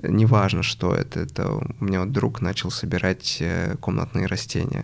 Неважно, 0.03 0.61
что 0.61 0.93
это. 0.93 1.21
это 1.21 1.49
у 1.53 1.63
меня 1.79 2.01
вот 2.01 2.11
друг 2.11 2.41
начал 2.41 2.69
собирать 2.69 3.37
э, 3.39 3.77
комнатные 3.79 4.25
растения. 4.25 4.83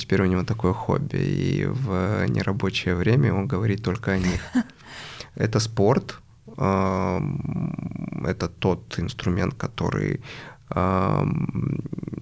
Теперь 0.00 0.22
у 0.22 0.26
него 0.26 0.42
такое 0.42 0.72
хобби. 0.72 1.18
И 1.18 1.66
в 1.66 2.26
нерабочее 2.26 2.96
время 2.96 3.32
он 3.32 3.46
говорит 3.46 3.84
только 3.84 4.10
о 4.10 4.18
них. 4.18 4.40
Это 5.36 5.60
спорт. 5.60 6.18
Это 6.56 8.48
тот 8.58 8.98
инструмент, 8.98 9.54
который 9.54 10.20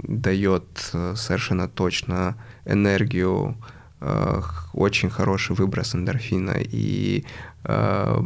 дает 0.09 0.91
э, 0.93 1.15
совершенно 1.17 1.69
точно 1.69 2.37
энергию, 2.65 3.57
э, 4.01 4.43
очень 4.73 5.11
хороший 5.11 5.57
выброс 5.57 5.95
эндорфина, 5.95 6.57
и 6.59 7.25
э, 7.65 8.23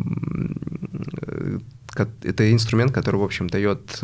это 2.23 2.53
инструмент, 2.53 2.93
который, 2.93 3.17
в 3.17 3.25
общем, 3.25 3.49
дает 3.49 4.01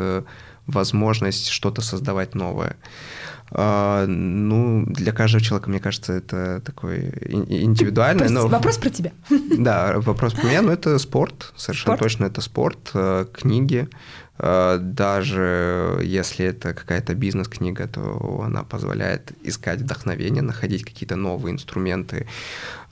возможность 0.66 1.48
что-то 1.48 1.82
создавать 1.82 2.34
новое. 2.34 2.76
А, 3.52 4.04
ну, 4.06 4.84
для 4.88 5.12
каждого 5.12 5.40
человека, 5.44 5.70
мне 5.70 5.78
кажется, 5.78 6.12
это 6.14 6.60
такой 6.64 7.12
индивидуальный. 7.28 8.28
Но... 8.28 8.48
Вопрос 8.48 8.76
про 8.78 8.90
тебя. 8.90 9.12
Да, 9.56 10.00
вопрос 10.00 10.34
про 10.34 10.48
меня, 10.48 10.62
но 10.62 10.72
это 10.72 10.98
спорт, 10.98 11.52
совершенно 11.54 11.96
спорт? 11.96 12.00
точно 12.00 12.24
это 12.24 12.40
спорт, 12.40 12.92
книги. 13.32 13.88
Э, 14.38 14.78
даже 14.80 16.00
если 16.02 16.46
это 16.46 16.74
какая-то 16.74 17.14
бизнес-книга, 17.14 17.88
то 17.88 18.42
она 18.44 18.62
позволяет 18.62 19.32
искать 19.42 19.80
вдохновение, 19.80 20.42
находить 20.42 20.84
какие-то 20.84 21.16
новые 21.16 21.54
инструменты 21.54 22.26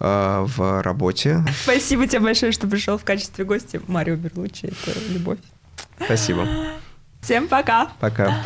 э, 0.01 0.45
в 0.47 0.83
работе. 0.83 1.45
Спасибо 1.63 2.07
тебе 2.07 2.21
большое, 2.21 2.53
что 2.53 2.67
пришел 2.67 2.99
в 2.99 3.05
качестве 3.05 3.45
гостя. 3.45 3.81
Марио 3.87 4.17
Берлуччи, 4.17 4.67
это 4.67 4.99
любовь. 5.11 5.39
Спасибо. 6.05 6.47
Всем 7.21 7.49
пока. 7.49 7.93
Пока. 8.01 8.43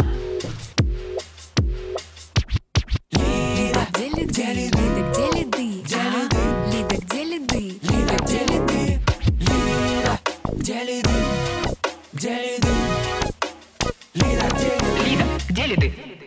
Лида, 10.88 11.06
где 12.12 12.28
ли 12.28 12.67
ты? 15.76 16.17